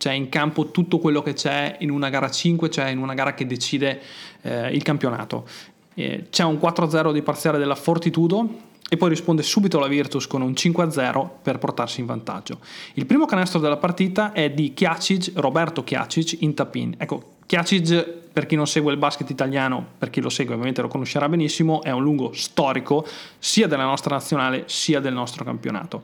c'è 0.00 0.12
in 0.12 0.30
campo 0.30 0.70
tutto 0.70 0.98
quello 0.98 1.20
che 1.20 1.34
c'è 1.34 1.76
in 1.80 1.90
una 1.90 2.08
gara 2.08 2.30
5, 2.30 2.70
cioè 2.70 2.88
in 2.88 2.96
una 2.96 3.12
gara 3.12 3.34
che 3.34 3.44
decide 3.44 4.00
eh, 4.40 4.70
il 4.70 4.82
campionato. 4.82 5.46
Eh, 5.92 6.28
c'è 6.30 6.42
un 6.42 6.54
4-0 6.54 7.12
di 7.12 7.20
parziale 7.20 7.58
della 7.58 7.74
Fortitudo 7.74 8.48
e 8.88 8.96
poi 8.96 9.10
risponde 9.10 9.42
subito 9.42 9.78
la 9.78 9.88
Virtus 9.88 10.26
con 10.26 10.40
un 10.40 10.52
5-0 10.52 11.28
per 11.42 11.58
portarsi 11.58 12.00
in 12.00 12.06
vantaggio. 12.06 12.60
Il 12.94 13.04
primo 13.04 13.26
canestro 13.26 13.60
della 13.60 13.76
partita 13.76 14.32
è 14.32 14.50
di 14.50 14.72
Chiacic, 14.72 15.32
Roberto 15.34 15.84
Chiacic 15.84 16.40
in 16.40 16.54
tapin. 16.54 16.94
Ecco, 16.96 17.32
Chiacic 17.44 18.02
per 18.32 18.46
chi 18.46 18.56
non 18.56 18.66
segue 18.66 18.92
il 18.92 18.98
basket 18.98 19.28
italiano, 19.28 19.84
per 19.98 20.08
chi 20.08 20.22
lo 20.22 20.30
segue 20.30 20.54
ovviamente 20.54 20.80
lo 20.80 20.88
conoscerà 20.88 21.28
benissimo, 21.28 21.82
è 21.82 21.90
un 21.90 22.02
lungo 22.02 22.32
storico 22.32 23.06
sia 23.38 23.66
della 23.66 23.84
nostra 23.84 24.14
nazionale 24.14 24.62
sia 24.64 24.98
del 24.98 25.12
nostro 25.12 25.44
campionato. 25.44 26.02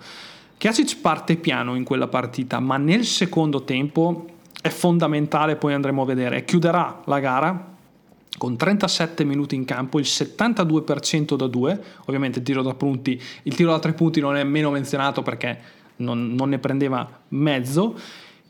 Kiasic 0.59 1.01
parte 1.01 1.37
piano 1.37 1.75
in 1.75 1.85
quella 1.85 2.09
partita, 2.09 2.61
ma 2.61 2.79
nel 2.79 3.05
secondo 3.05 3.65
tempo 3.65 4.27
è 4.63 4.69
fondamentale, 4.69 5.57
poi 5.57 5.75
andremo 5.75 6.03
a 6.03 6.07
vedere, 6.07 6.45
chiuderà 6.45 7.03
la 7.05 7.21
gara 7.21 7.75
con 8.39 8.57
37 8.57 9.25
minuti 9.25 9.55
in 9.55 9.65
campo, 9.65 9.99
il 9.99 10.07
72% 10.07 11.37
da 11.37 11.47
2, 11.47 11.83
ovviamente 12.07 12.39
il 12.39 12.45
tiro 12.45 12.63
da 12.63 12.75
punti, 12.75 13.21
il 13.43 13.55
tiro 13.55 13.71
da 13.71 13.79
3 13.79 13.93
punti 13.93 14.21
non 14.21 14.37
è 14.37 14.45
meno 14.45 14.71
menzionato 14.71 15.23
perché 15.23 15.59
non, 15.97 16.35
non 16.35 16.49
ne 16.49 16.59
prendeva 16.59 17.07
mezzo, 17.29 17.99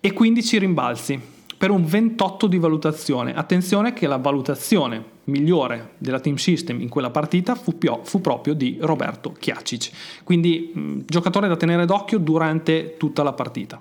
e 0.01 0.13
15 0.13 0.59
rimbalzi 0.59 1.21
per 1.59 1.71
un 1.71 1.85
28 1.85 2.47
di 2.47 2.59
valutazione. 2.59 3.35
Attenzione 3.35 3.93
che 3.93 4.07
la 4.07 4.19
valutazione 4.19 5.15
migliore 5.27 5.93
della 5.99 6.21
team 6.21 6.37
system 6.37 6.81
in 6.81 6.89
quella 6.89 7.11
partita 7.11 7.55
fu, 7.55 7.79
pio, 7.79 8.01
fu 8.05 8.21
proprio 8.21 8.55
di 8.55 8.79
Roberto 8.81 9.33
Chiacic, 9.39 9.91
quindi 10.25 10.71
mh, 10.73 10.99
giocatore 11.07 11.49
da 11.49 11.57
tenere 11.57 11.87
d'occhio 11.87 12.19
durante 12.19 12.97
tutta 12.97 13.23
la 13.23 13.33
partita. 13.33 13.81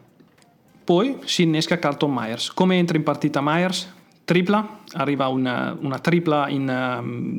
Poi 0.83 1.17
si 1.25 1.43
innesca 1.43 1.79
Carlton 1.79 2.13
Myers. 2.13 2.53
Come 2.53 2.77
entra 2.77 2.95
in 2.95 3.03
partita 3.03 3.41
Myers? 3.41 3.91
Tripla, 4.23 4.81
arriva 4.93 5.27
una, 5.27 5.75
una, 5.79 5.99
tripla 5.99 6.47
in, 6.49 6.65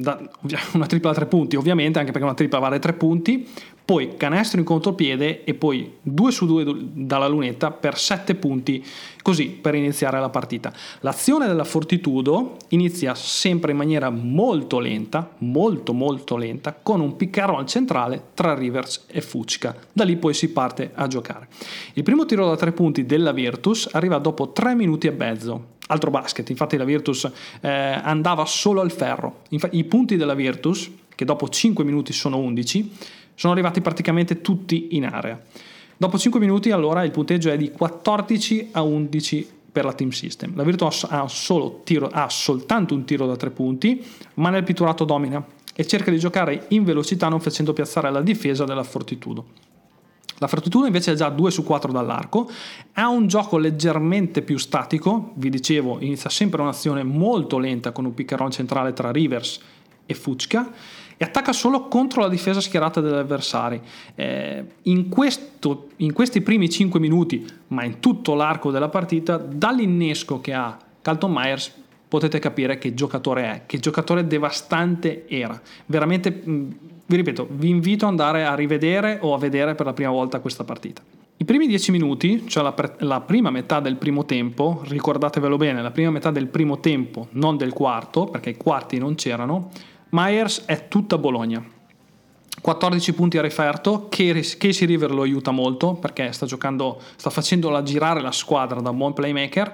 da, 0.01 0.21
una 0.75 0.87
tripla 0.87 1.11
a 1.11 1.15
tre 1.15 1.27
punti, 1.27 1.57
ovviamente, 1.57 1.99
anche 1.99 2.11
perché 2.11 2.27
una 2.27 2.37
tripla 2.37 2.59
vale 2.59 2.79
tre 2.81 2.93
punti, 2.93 3.47
poi 3.87 4.17
canestro 4.17 4.59
in 4.59 4.67
contropiede 4.67 5.45
e 5.45 5.55
poi 5.55 5.99
2 6.03 6.33
su 6.33 6.45
2 6.45 6.65
dalla 6.93 7.29
lunetta 7.29 7.71
per 7.71 7.97
7 7.97 8.35
punti, 8.35 8.85
così 9.23 9.47
per 9.47 9.77
iniziare 9.77 10.19
la 10.19 10.29
partita. 10.29 10.73
L'azione 11.01 11.47
della 11.47 11.63
Fortitudo 11.63 12.57
inizia 12.71 13.15
sempre 13.15 13.71
in 13.71 13.77
maniera 13.77 14.11
molto 14.11 14.81
lenta, 14.81 15.31
molto 15.39 15.93
molto 15.93 16.37
lenta, 16.37 16.75
con 16.75 17.01
un 17.01 17.15
roll 17.17 17.65
centrale 17.67 18.31
tra 18.35 18.55
Rivers 18.55 19.05
e 19.07 19.21
Fucca. 19.21 19.77
Da 19.93 20.03
lì 20.03 20.17
poi 20.17 20.35
si 20.35 20.51
parte 20.51 20.91
a 20.93 21.07
giocare. 21.07 21.47
Il 21.93 22.03
primo 22.03 22.27
tiro 22.27 22.49
da 22.49 22.57
3 22.57 22.73
punti 22.73 23.07
della 23.07 23.31
Virtus 23.31 23.89
arriva 23.93 24.19
dopo 24.19 24.51
3 24.51 24.75
minuti 24.75 25.07
e 25.07 25.13
mezzo. 25.13 25.75
Altro 25.87 26.11
basket, 26.11 26.51
infatti 26.51 26.77
la 26.77 26.83
Virtus 26.83 27.31
eh, 27.61 27.69
andava 27.71 28.45
solo 28.47 28.81
al 28.81 28.91
ferro. 28.91 29.43
Infatti, 29.51 29.79
I 29.79 29.85
punti 29.85 30.17
della 30.17 30.35
Virtus, 30.35 30.91
che 31.15 31.25
dopo 31.25 31.49
5 31.49 31.85
minuti 31.85 32.13
sono 32.13 32.39
11, 32.39 32.93
sono 33.37 33.53
arrivati 33.53 33.81
praticamente 33.81 34.41
tutti 34.41 34.89
in 34.97 35.07
area. 35.07 35.41
Dopo 35.97 36.19
5 36.19 36.41
minuti 36.41 36.73
allora 36.73 37.05
il 37.05 37.13
punteggio 37.13 37.51
è 37.51 37.57
di 37.57 37.71
14 37.71 38.71
a 38.73 38.83
11 38.83 39.49
per 39.71 39.85
la 39.85 39.93
team 39.93 40.11
system. 40.11 40.57
La 40.57 40.65
Virtus 40.65 41.07
ha, 41.09 41.27
tiro, 41.85 42.09
ha 42.11 42.29
soltanto 42.29 42.95
un 42.95 43.05
tiro 43.05 43.27
da 43.27 43.37
3 43.37 43.51
punti, 43.51 44.05
ma 44.35 44.51
nel 44.51 44.65
pitturato 44.65 45.05
domina 45.05 45.45
e 45.75 45.87
cerca 45.87 46.11
di 46.11 46.19
giocare 46.19 46.65
in 46.69 46.85
velocità 46.85 47.29
non 47.29 47.41
facendo 47.41 47.75
piazzare 47.75 48.11
la 48.11 48.23
difesa 48.23 48.65
della 48.65 48.83
Fortitudo. 48.83 49.45
La 50.39 50.47
Fortitudo 50.47 50.87
invece 50.87 51.13
è 51.13 51.15
già 51.15 51.29
2 51.29 51.51
su 51.51 51.63
4 51.63 51.93
dall'arco, 51.93 52.51
ha 52.95 53.09
un 53.09 53.27
gioco 53.27 53.59
leggermente 53.59 54.43
più 54.43 54.59
statico, 54.59 55.33
vi 55.35 55.51
dicevo 55.51 55.99
inizia 56.01 56.31
sempre 56.31 56.61
un'azione 56.61 57.03
molto 57.03 57.59
lenta 57.59 57.93
con 57.93 58.05
un 58.05 58.15
piccaron 58.15 58.51
centrale 58.51 58.93
tra 58.93 59.11
Rivers 59.11 59.61
e 60.05 60.15
Fucca 60.15 60.73
e 61.17 61.25
attacca 61.25 61.53
solo 61.53 61.89
contro 61.89 62.21
la 62.21 62.29
difesa 62.29 62.61
schierata 62.61 63.01
degli 63.01 63.13
avversari. 63.13 63.81
Eh, 64.15 64.65
in, 64.83 65.09
questo, 65.09 65.89
in 65.97 66.13
questi 66.13 66.43
primi 66.43 66.69
5 66.69 67.01
minuti, 67.01 67.47
ma 67.69 67.85
in 67.85 68.01
tutto 68.01 68.35
l'arco 68.35 68.71
della 68.71 68.89
partita, 68.89 69.37
dall'innesco 69.37 70.41
che 70.41 70.53
ha 70.53 70.77
Carlton 71.01 71.33
Myers 71.33 71.73
potete 72.09 72.39
capire 72.39 72.79
che 72.79 72.95
giocatore 72.95 73.43
è, 73.45 73.63
che 73.67 73.79
giocatore 73.79 74.27
devastante 74.27 75.27
era. 75.29 75.61
Veramente, 75.87 76.31
vi 76.35 77.17
ripeto, 77.17 77.49
vi 77.51 77.69
invito 77.69 78.05
ad 78.05 78.11
andare 78.11 78.45
a 78.45 78.55
rivedere 78.55 79.19
o 79.21 79.35
a 79.35 79.39
vedere 79.39 79.75
per 79.75 79.87
la 79.87 79.93
prima 79.93 80.11
volta 80.11 80.41
questa 80.41 80.65
partita. 80.65 81.03
I 81.39 81.45
primi 81.45 81.67
10 81.67 81.91
minuti, 81.91 82.45
cioè 82.49 82.63
la, 82.63 82.75
la, 83.01 83.21
prima 83.21 83.51
metà 83.51 83.81
del 83.81 83.97
primo 83.97 84.25
tempo, 84.25 84.83
ricordatevelo 84.87 85.59
bene, 85.59 85.83
la 85.83 85.91
prima 85.91 86.11
metà 86.11 86.31
del 86.31 86.47
primo 86.47 86.81
tempo, 86.81 87.29
non 87.33 87.59
del 87.59 87.75
quarto, 87.75 88.25
perché 88.25 88.51
i 88.51 88.57
quarti 88.57 88.97
non 88.97 89.17
c'erano, 89.17 89.71
Myers 90.11 90.65
è 90.65 90.89
tutta 90.89 91.19
Bologna. 91.19 91.75
14 92.61 93.13
punti 93.13 93.39
a 93.39 93.43
referto, 93.43 94.09
Casey 94.09 94.87
River 94.87 95.13
lo 95.13 95.23
aiuta 95.23 95.51
molto 95.51 95.95
perché 95.95 96.33
sta 96.33 96.47
giocando, 96.47 97.01
sta 97.17 97.31
facendola 97.31 97.83
girare 97.83 98.21
la 98.21 98.33
squadra 98.33 98.81
da 98.81 98.93
buon 98.93 99.13
playmaker 99.13 99.73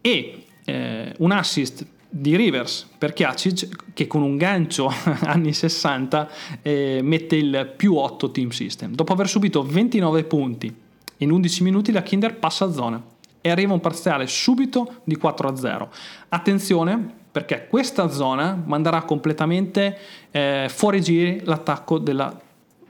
e 0.00 0.44
eh, 0.64 1.14
un 1.18 1.30
assist 1.32 1.86
di 2.08 2.36
Rivers 2.36 2.88
per 2.96 3.12
Chiacic 3.12 3.92
che 3.92 4.06
con 4.06 4.22
un 4.22 4.36
gancio 4.36 4.92
anni 5.24 5.52
60 5.52 6.28
eh, 6.62 7.00
mette 7.02 7.36
il 7.36 7.72
più 7.76 7.96
8 7.96 8.30
team 8.30 8.50
system. 8.50 8.94
Dopo 8.94 9.12
aver 9.12 9.28
subito 9.28 9.64
29 9.64 10.24
punti 10.24 10.72
in 11.18 11.30
11 11.30 11.62
minuti 11.62 11.90
la 11.90 12.02
Kinder 12.02 12.36
passa 12.36 12.66
a 12.66 12.72
zona 12.72 13.02
e 13.40 13.50
arriva 13.50 13.72
un 13.72 13.80
parziale 13.80 14.26
subito 14.26 15.00
di 15.04 15.16
4 15.16 15.48
a 15.48 15.56
0. 15.56 15.90
Attenzione 16.28 17.22
perché 17.34 17.66
questa 17.68 18.10
zona 18.10 18.56
manderà 18.64 19.02
completamente 19.02 19.98
eh, 20.30 20.68
fuori 20.70 21.00
giri 21.02 21.40
l'attacco 21.42 21.98
della, 21.98 22.32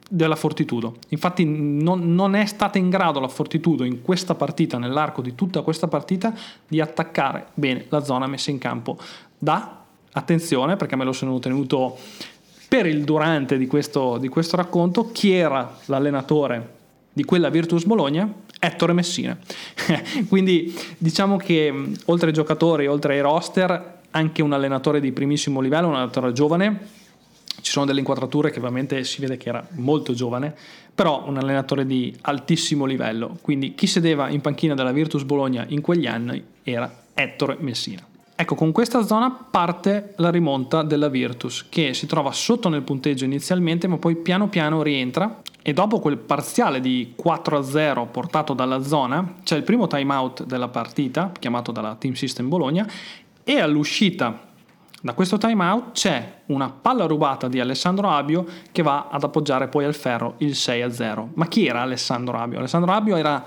della 0.06 0.36
Fortitudo. 0.36 0.96
Infatti 1.08 1.46
non, 1.46 2.14
non, 2.14 2.34
è 2.34 2.44
stata 2.44 2.76
in 2.76 2.90
grado 2.90 3.20
la 3.20 3.28
Fortitudo 3.28 3.84
in 3.84 4.02
questa 4.02 4.34
partita, 4.34 4.76
nell'arco 4.76 5.22
di 5.22 5.34
tutta 5.34 5.62
questa 5.62 5.88
partita, 5.88 6.34
di 6.68 6.78
attaccare 6.78 7.46
bene 7.54 7.86
la 7.88 8.04
zona 8.04 8.26
messa 8.26 8.50
in 8.50 8.58
campo 8.58 8.98
da, 9.38 9.80
attenzione 10.12 10.76
perché 10.76 10.94
me 10.94 11.04
lo 11.04 11.12
sono 11.12 11.38
tenuto 11.38 11.96
per 12.68 12.84
il 12.84 13.02
durante 13.02 13.56
di 13.56 13.66
questo, 13.66 14.18
di 14.18 14.28
questo 14.28 14.58
racconto, 14.58 15.10
chi 15.10 15.32
era 15.32 15.74
l'allenatore 15.86 16.72
di 17.14 17.24
quella 17.24 17.48
Virtus 17.48 17.86
Bologna? 17.86 18.30
Ettore 18.60 18.92
Messina. 18.92 19.38
Quindi 20.28 20.78
diciamo 20.98 21.38
che 21.38 21.72
oltre 22.04 22.26
ai 22.26 22.34
giocatori, 22.34 22.86
oltre 22.86 23.14
ai 23.14 23.20
roster, 23.22 24.02
anche 24.16 24.42
un 24.42 24.52
allenatore 24.52 25.00
di 25.00 25.12
primissimo 25.12 25.60
livello, 25.60 25.88
un 25.88 25.94
allenatore 25.94 26.32
giovane. 26.32 27.02
Ci 27.60 27.70
sono 27.70 27.86
delle 27.86 28.00
inquadrature 28.00 28.50
che 28.50 28.58
ovviamente 28.58 29.04
si 29.04 29.20
vede 29.20 29.36
che 29.36 29.48
era 29.48 29.66
molto 29.72 30.12
giovane, 30.12 30.54
però 30.94 31.24
un 31.26 31.36
allenatore 31.36 31.86
di 31.86 32.14
altissimo 32.22 32.84
livello. 32.84 33.36
Quindi 33.40 33.74
chi 33.74 33.86
sedeva 33.86 34.28
in 34.28 34.40
panchina 34.40 34.74
della 34.74 34.92
Virtus 34.92 35.22
Bologna 35.22 35.64
in 35.68 35.80
quegli 35.80 36.06
anni 36.06 36.42
era 36.62 36.92
Ettore 37.14 37.56
Messina. 37.60 38.02
Ecco, 38.36 38.56
con 38.56 38.72
questa 38.72 39.04
zona 39.04 39.30
parte 39.30 40.14
la 40.16 40.30
rimonta 40.30 40.82
della 40.82 41.08
Virtus, 41.08 41.66
che 41.68 41.94
si 41.94 42.06
trova 42.06 42.32
sotto 42.32 42.68
nel 42.68 42.82
punteggio 42.82 43.24
inizialmente, 43.24 43.86
ma 43.86 43.96
poi 43.96 44.16
piano 44.16 44.48
piano 44.48 44.82
rientra 44.82 45.40
e 45.62 45.72
dopo 45.72 45.98
quel 45.98 46.18
parziale 46.18 46.80
di 46.80 47.14
4-0 47.16 48.10
portato 48.10 48.52
dalla 48.52 48.82
zona, 48.82 49.36
c'è 49.44 49.56
il 49.56 49.62
primo 49.62 49.86
timeout 49.86 50.44
della 50.44 50.68
partita, 50.68 51.32
chiamato 51.38 51.72
dalla 51.72 51.94
Team 51.94 52.14
System 52.14 52.48
Bologna, 52.48 52.86
e 53.44 53.60
all'uscita 53.60 54.52
da 55.04 55.12
questo 55.12 55.36
timeout 55.36 55.92
c'è 55.92 56.40
una 56.46 56.70
palla 56.70 57.04
rubata 57.04 57.46
di 57.46 57.60
Alessandro 57.60 58.08
Abio 58.08 58.46
che 58.72 58.82
va 58.82 59.08
ad 59.10 59.22
appoggiare 59.22 59.68
poi 59.68 59.84
al 59.84 59.94
ferro 59.94 60.36
il 60.38 60.52
6-0. 60.52 61.28
Ma 61.34 61.46
chi 61.46 61.66
era 61.66 61.82
Alessandro 61.82 62.38
Abio? 62.38 62.58
Alessandro 62.58 62.90
Abio 62.90 63.16
era 63.16 63.44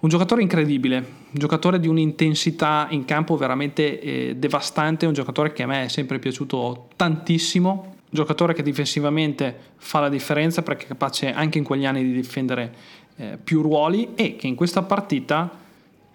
un 0.00 0.08
giocatore 0.08 0.40
incredibile, 0.40 0.96
un 0.96 1.34
giocatore 1.34 1.78
di 1.78 1.86
un'intensità 1.86 2.86
in 2.90 3.04
campo 3.04 3.36
veramente 3.36 4.00
eh, 4.00 4.36
devastante, 4.36 5.04
un 5.04 5.12
giocatore 5.12 5.52
che 5.52 5.64
a 5.64 5.66
me 5.66 5.84
è 5.84 5.88
sempre 5.88 6.18
piaciuto 6.18 6.88
tantissimo, 6.96 7.70
un 7.84 8.08
giocatore 8.08 8.54
che 8.54 8.62
difensivamente 8.62 9.54
fa 9.76 10.00
la 10.00 10.08
differenza 10.08 10.62
perché 10.62 10.84
è 10.84 10.88
capace 10.88 11.30
anche 11.30 11.58
in 11.58 11.64
quegli 11.64 11.84
anni 11.84 12.04
di 12.04 12.12
difendere 12.12 12.72
eh, 13.16 13.38
più 13.42 13.60
ruoli 13.60 14.14
e 14.14 14.36
che 14.36 14.46
in 14.46 14.54
questa 14.54 14.80
partita 14.80 15.64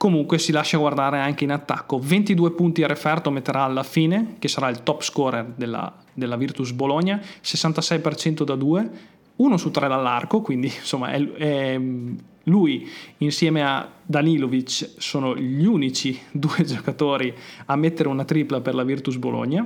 comunque 0.02 0.40
si 0.40 0.52
lascia 0.52 0.80
guardare 0.80 1.20
anche 1.20 1.44
in 1.44 1.52
attacco. 1.52 2.00
22 2.00 2.54
punti 2.54 2.82
a 2.82 2.88
referto 2.88 3.30
metterà 3.30 3.66
alla 3.66 3.84
fine, 3.84 4.38
che 4.40 4.48
sarà 4.48 4.68
il 4.68 4.82
top 4.82 5.04
scorer 5.04 5.54
della, 5.56 5.94
della 6.12 6.38
Virtus 6.38 6.72
Bologna, 6.72 7.22
66% 7.44 8.42
da 8.42 8.56
2, 8.56 8.92
1 9.36 9.58
su 9.58 9.70
3 9.70 9.88
dall'arco, 9.88 10.42
quindi 10.42 10.74
insomma 10.76 11.12
è, 11.12 11.24
è, 11.34 11.80
lui 12.46 12.90
insieme 13.18 13.64
a 13.64 13.88
Danilovic 14.04 14.94
sono 14.98 15.38
gli 15.38 15.66
unici 15.66 16.20
due 16.34 16.64
giocatori 16.64 17.32
a 17.68 17.76
mettere 17.76 18.10
una 18.10 18.26
tripla 18.26 18.60
per 18.60 18.74
la 18.74 18.84
Virtus 18.84 19.18
Bologna 19.18 19.64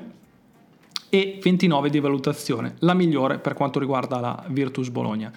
e 1.10 1.39
29 1.41 1.89
di 1.89 2.00
valutazione, 2.00 2.76
la 2.80 2.94
migliore 2.94 3.39
per 3.39 3.54
quanto 3.54 3.80
riguarda 3.80 4.20
la 4.20 4.44
Virtus 4.50 4.89
Bologna. 4.89 5.32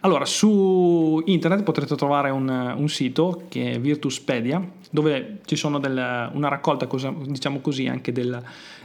Allora, 0.00 0.26
su 0.26 1.22
internet 1.24 1.62
potrete 1.62 1.96
trovare 1.96 2.28
un, 2.28 2.48
un 2.76 2.88
sito 2.88 3.44
che 3.48 3.72
è 3.72 3.80
Virtuspedia, 3.80 4.62
dove 4.90 5.38
ci 5.46 5.56
sono 5.56 5.78
del, 5.78 6.30
una 6.32 6.48
raccolta, 6.48 6.86
cosa, 6.86 7.12
diciamo 7.26 7.60
così, 7.60 7.86
anche 7.86 8.12
del, 8.12 8.38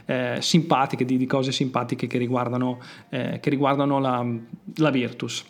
eh, 0.06 0.38
simpatiche, 0.40 1.04
di, 1.04 1.16
di, 1.16 1.26
cose 1.26 1.52
simpatiche 1.52 2.06
che 2.06 2.18
riguardano, 2.18 2.80
eh, 3.10 3.38
che 3.40 3.50
riguardano 3.50 4.00
la, 4.00 4.26
la 4.76 4.90
Virtus. 4.90 5.44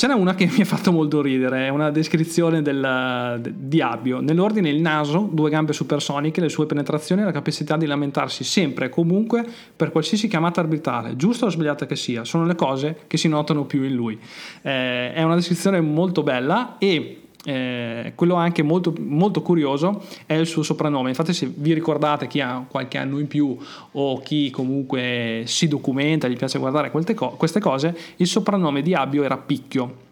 Ce 0.00 0.06
n'è 0.06 0.14
una 0.14 0.34
che 0.34 0.46
mi 0.50 0.62
ha 0.62 0.64
fatto 0.64 0.92
molto 0.92 1.20
ridere, 1.20 1.66
è 1.66 1.68
una 1.68 1.90
descrizione 1.90 2.62
del, 2.62 3.38
di 3.54 3.82
Abbio. 3.82 4.22
Nell'ordine 4.22 4.70
il 4.70 4.80
naso, 4.80 5.28
due 5.30 5.50
gambe 5.50 5.74
supersoniche, 5.74 6.40
le 6.40 6.48
sue 6.48 6.64
penetrazioni 6.64 7.20
e 7.20 7.26
la 7.26 7.32
capacità 7.32 7.76
di 7.76 7.84
lamentarsi 7.84 8.42
sempre 8.42 8.86
e 8.86 8.88
comunque 8.88 9.44
per 9.76 9.90
qualsiasi 9.90 10.26
chiamata 10.26 10.62
arbitrale, 10.62 11.16
giusta 11.16 11.44
o 11.44 11.50
sbagliata 11.50 11.84
che 11.84 11.96
sia, 11.96 12.24
sono 12.24 12.46
le 12.46 12.54
cose 12.54 13.00
che 13.08 13.18
si 13.18 13.28
notano 13.28 13.66
più 13.66 13.82
in 13.82 13.94
lui. 13.94 14.18
Eh, 14.62 15.12
è 15.12 15.22
una 15.22 15.34
descrizione 15.34 15.82
molto 15.82 16.22
bella 16.22 16.78
e 16.78 17.19
eh, 17.44 18.12
quello 18.14 18.34
anche 18.34 18.62
molto, 18.62 18.92
molto, 18.98 19.40
curioso 19.40 20.02
è 20.26 20.34
il 20.34 20.46
suo 20.46 20.62
soprannome. 20.62 21.08
Infatti, 21.08 21.32
se 21.32 21.50
vi 21.54 21.72
ricordate 21.72 22.26
chi 22.26 22.40
ha 22.40 22.64
qualche 22.68 22.98
anno 22.98 23.18
in 23.18 23.28
più 23.28 23.56
o 23.92 24.20
chi 24.20 24.50
comunque 24.50 25.44
si 25.46 25.68
documenta, 25.68 26.28
gli 26.28 26.36
piace 26.36 26.58
guardare 26.58 26.90
queste 26.90 27.60
cose, 27.60 27.96
il 28.16 28.26
soprannome 28.26 28.82
di 28.82 28.94
Abbio 28.94 29.22
era 29.22 29.36
Picchio. 29.36 30.08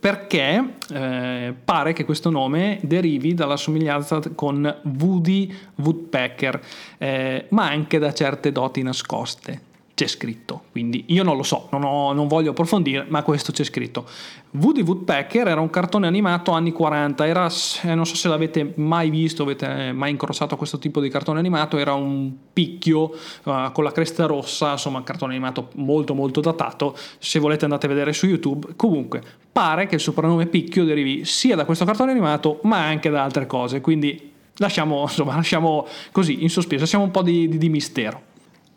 Perché 0.00 0.74
eh, 0.92 1.54
pare 1.64 1.92
che 1.92 2.04
questo 2.04 2.30
nome 2.30 2.78
derivi 2.82 3.34
dalla 3.34 3.56
somiglianza 3.56 4.20
con 4.34 4.80
Woody 5.00 5.52
Woodpecker, 5.76 6.60
eh, 6.98 7.46
ma 7.50 7.68
anche 7.68 7.98
da 7.98 8.12
certe 8.12 8.52
doti 8.52 8.82
nascoste 8.82 9.67
c'è 9.98 10.06
scritto, 10.06 10.62
quindi 10.70 11.06
io 11.08 11.24
non 11.24 11.36
lo 11.36 11.42
so, 11.42 11.66
non, 11.72 11.82
ho, 11.82 12.12
non, 12.12 12.28
voglio 12.28 12.52
approfondire, 12.52 13.04
ma 13.08 13.24
questo 13.24 13.50
c'è 13.50 13.64
scritto. 13.64 14.06
Woody 14.52 14.82
Woodpecker 14.82 15.48
era 15.48 15.60
un 15.60 15.70
cartone 15.70 16.06
animato 16.06 16.52
anni 16.52 16.70
40, 16.70 17.26
era, 17.26 17.50
eh, 17.82 17.94
non 17.96 18.06
so 18.06 18.14
se 18.14 18.28
l'avete 18.28 18.74
mai 18.76 19.10
visto, 19.10 19.42
avete 19.42 19.90
mai 19.90 20.12
incrociato 20.12 20.56
questo 20.56 20.78
tipo 20.78 21.00
di 21.00 21.08
cartone 21.08 21.40
animato, 21.40 21.78
era 21.78 21.94
un 21.94 22.32
picchio 22.52 23.10
uh, 23.42 23.72
con 23.72 23.82
la 23.82 23.90
cresta 23.90 24.26
rossa, 24.26 24.70
insomma 24.70 24.98
un 24.98 25.04
cartone 25.04 25.32
animato 25.32 25.70
molto 25.74 26.14
molto 26.14 26.40
datato, 26.40 26.96
se 27.18 27.40
volete 27.40 27.64
andate 27.64 27.86
a 27.86 27.88
vedere 27.88 28.12
su 28.12 28.26
YouTube. 28.26 28.74
Comunque, 28.76 29.20
pare 29.50 29.88
che 29.88 29.96
il 29.96 30.00
soprannome 30.00 30.46
picchio 30.46 30.84
derivi 30.84 31.24
sia 31.24 31.56
da 31.56 31.64
questo 31.64 31.84
cartone 31.84 32.12
animato, 32.12 32.60
ma 32.62 32.86
anche 32.86 33.10
da 33.10 33.24
altre 33.24 33.46
cose, 33.46 33.80
quindi 33.80 34.30
lasciamo, 34.58 35.02
insomma, 35.02 35.34
lasciamo 35.34 35.88
così 36.12 36.44
in 36.44 36.50
sospeso, 36.50 36.82
lasciamo 36.82 37.02
un 37.02 37.10
po' 37.10 37.22
di, 37.22 37.48
di, 37.48 37.58
di 37.58 37.68
mistero. 37.68 38.27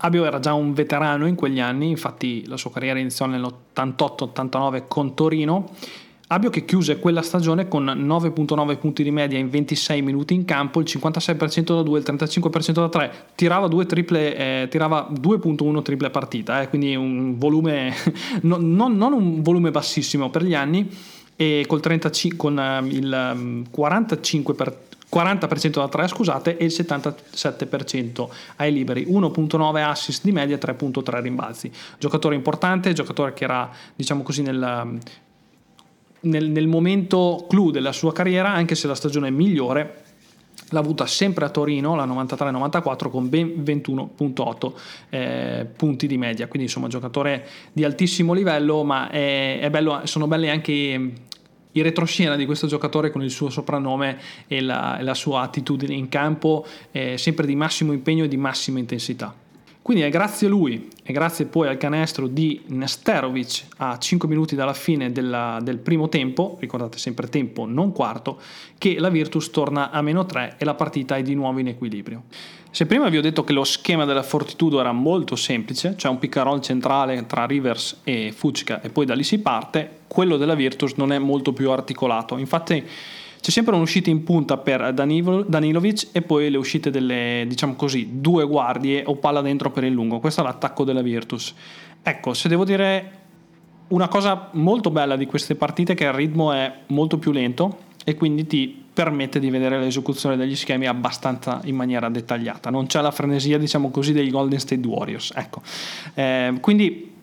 Abio 0.04 0.26
era 0.26 0.40
già 0.40 0.54
un 0.54 0.74
veterano 0.74 1.28
in 1.28 1.36
quegli 1.36 1.60
anni, 1.60 1.90
infatti 1.90 2.46
la 2.48 2.58
sua 2.58 2.72
carriera 2.72 2.98
iniziò 2.98 3.26
nell'88-89 3.28 4.84
con 4.88 5.14
Torino. 5.14 5.70
Abio 6.28 6.50
che 6.50 6.64
chiuse 6.64 6.98
quella 6.98 7.22
stagione 7.22 7.68
con 7.68 7.86
9.9 7.86 8.78
punti 8.80 9.04
di 9.04 9.12
media 9.12 9.38
in 9.38 9.50
26 9.50 10.02
minuti 10.02 10.34
in 10.34 10.46
campo, 10.46 10.80
il 10.80 10.88
56% 10.88 11.76
da 11.76 11.82
2, 11.82 12.00
il 12.00 12.06
35% 12.08 12.72
da 12.72 12.90
3, 12.90 13.14
tirava, 13.36 13.68
triple, 13.86 14.36
eh, 14.36 14.68
tirava 14.70 15.10
2.1 15.12 15.82
triple 15.82 16.10
partita, 16.10 16.62
eh, 16.62 16.70
quindi 16.70 16.96
un 16.96 17.38
volume, 17.38 17.94
non, 18.44 18.74
non, 18.74 18.96
non, 18.96 19.12
un 19.12 19.42
volume 19.42 19.72
bassissimo 19.72 20.30
per 20.30 20.44
gli 20.44 20.56
anni, 20.56 20.90
e 21.36 21.66
col 21.68 21.82
35, 21.82 22.38
con 22.38 22.58
uh, 22.58 22.86
il 22.88 23.66
45% 23.76 24.74
40% 25.12 25.72
da 25.72 25.88
3 25.90 26.08
scusate 26.08 26.58
e 26.58 26.66
il 26.66 26.72
77% 26.72 28.28
ai 28.58 28.72
liberi 28.72 29.06
1.9 29.06 29.84
assist 29.84 30.24
di 30.24 30.32
media 30.32 30.58
3.3 30.58 31.22
rimbalzi. 31.22 31.72
Giocatore 32.00 32.36
importante 32.36 32.94
giocatore 32.94 33.34
che 33.34 33.44
era 33.44 33.70
diciamo 33.96 34.24
così 34.24 34.42
nel, 34.42 34.98
nel, 36.22 36.50
nel 36.50 36.68
momento 36.68 37.46
clou 37.50 37.72
della 37.72 37.92
sua 37.92 38.14
carriera 38.14 38.50
anche 38.50 38.76
se 38.76 38.88
la 38.88 38.96
stagione 38.96 39.30
migliore 39.30 40.04
l'ha 40.70 40.80
avuta 40.80 41.06
sempre 41.06 41.46
a 41.46 41.50
Torino, 41.50 41.96
la 41.96 42.06
93-94 42.06 43.10
con 43.10 43.30
ben 43.30 43.62
21.8 43.64 44.72
eh, 45.10 45.68
punti 45.76 46.08
di 46.08 46.18
media, 46.18 46.48
quindi 46.48 46.68
insomma 46.68 46.88
giocatore 46.88 47.46
di 47.74 47.84
altissimo 47.84 48.34
livello, 48.34 48.84
ma 48.84 49.10
è, 49.10 49.60
è 49.60 49.70
bello, 49.70 50.02
sono 50.06 50.28
belle 50.28 50.50
anche 50.50 51.14
il 51.74 51.84
retroscena 51.84 52.36
di 52.36 52.46
questo 52.46 52.68
giocatore 52.68 53.12
con 53.12 53.24
il 53.24 53.32
suo 53.32 53.50
soprannome 53.50 54.20
e 54.48 54.62
la, 54.62 54.98
e 54.98 55.04
la 55.04 55.14
sua 55.14 55.42
attitudine 55.42 55.94
in 55.94 56.10
campo 56.10 56.66
è 56.92 57.16
sempre 57.18 57.46
di 57.46 57.56
massimo 57.56 57.94
impegno 57.94 58.24
e 58.26 58.28
di 58.28 58.38
massima 58.38 58.80
intensità. 58.80 59.34
Quindi 59.82 60.04
è 60.04 60.10
grazie 60.10 60.46
a 60.46 60.50
lui 60.52 60.90
e 61.04 61.12
grazie 61.12 61.46
poi 61.46 61.68
al 61.68 61.78
canestro 61.78 62.28
di 62.28 62.62
Nesterovic 62.68 63.66
a 63.78 63.98
5 63.98 64.30
minuti 64.30 64.56
dalla 64.56 64.76
fine 64.76 65.12
della, 65.12 65.60
del 65.60 65.80
primo 65.80 66.08
tempo, 66.08 66.58
ricordate 66.60 67.00
sempre 67.00 67.28
tempo 67.28 67.66
non 67.66 67.92
quarto, 67.92 68.40
che 68.78 69.00
la 69.00 69.10
Virtus 69.10 69.50
torna 69.50 69.90
a 69.90 70.04
meno 70.04 70.24
3 70.24 70.58
e 70.60 70.66
la 70.66 70.76
partita 70.76 71.16
è 71.16 71.24
di 71.24 71.34
nuovo 71.34 71.58
in 71.60 71.68
equilibrio. 71.70 72.26
Se 72.74 72.86
prima 72.86 73.10
vi 73.10 73.18
ho 73.18 73.22
detto 73.22 73.44
che 73.44 73.52
lo 73.52 73.66
schema 73.66 74.06
della 74.06 74.24
Fortitudo 74.24 74.80
era 74.80 74.94
molto 74.94 75.36
semplice, 75.36 75.96
cioè 75.98 76.10
un 76.10 76.20
roll 76.32 76.62
centrale 76.62 77.26
tra 77.26 77.46
Rivers 77.46 78.00
e 78.06 78.32
Fucca 78.34 78.80
e 78.80 78.88
poi 78.88 79.06
da 79.06 79.14
lì 79.14 79.24
si 79.24 79.40
parte, 79.40 80.00
quello 80.08 80.38
della 80.38 80.56
Virtus 80.56 80.94
non 80.94 81.12
è 81.12 81.20
molto 81.20 81.52
più 81.52 81.70
articolato. 81.70 82.38
Infatti 82.38 82.82
c'è 83.42 83.52
sempre 83.52 83.76
un'uscita 83.76 84.10
in 84.10 84.24
punta 84.24 84.56
per 84.56 84.94
Danilovic 84.94 86.08
e 86.14 86.22
poi 86.22 86.50
le 86.50 86.56
uscite 86.56 86.90
delle, 86.90 87.44
diciamo 87.46 87.76
così, 87.76 88.08
due 88.22 88.48
guardie 88.48 89.04
o 89.06 89.18
palla 89.18 89.42
dentro 89.42 89.70
per 89.70 89.84
il 89.84 89.92
lungo. 89.92 90.20
Questo 90.20 90.40
è 90.40 90.44
l'attacco 90.46 90.86
della 90.86 91.02
Virtus. 91.02 91.54
Ecco, 92.02 92.34
se 92.34 92.48
devo 92.48 92.64
dire 92.64 93.20
una 93.90 94.08
cosa 94.08 94.48
molto 94.54 94.92
bella 94.92 95.18
di 95.18 95.26
queste 95.26 95.56
partite 95.56 95.92
è 95.92 95.96
che 95.96 96.06
il 96.06 96.14
ritmo 96.14 96.54
è 96.54 96.74
molto 96.88 97.18
più 97.18 97.34
lento 97.34 97.90
e 98.04 98.16
quindi 98.16 98.48
ti 98.48 98.84
permette 98.94 99.40
di 99.40 99.50
vedere 99.50 99.80
l'esecuzione 99.80 100.36
degli 100.36 100.56
schemi 100.56 100.88
abbastanza 100.88 101.62
in 101.66 101.76
maniera 101.76 102.10
dettagliata. 102.10 102.70
Non 102.70 102.88
c'è 102.88 103.02
la 103.02 103.12
frenesia, 103.12 103.58
diciamo 103.58 103.90
così, 103.90 104.12
dei 104.12 104.30
Golden 104.30 104.60
State 104.60 104.86
Warriors. 104.86 105.32
Ecco. 105.36 105.62
Eh, 106.14 106.58
quindi 106.60 107.14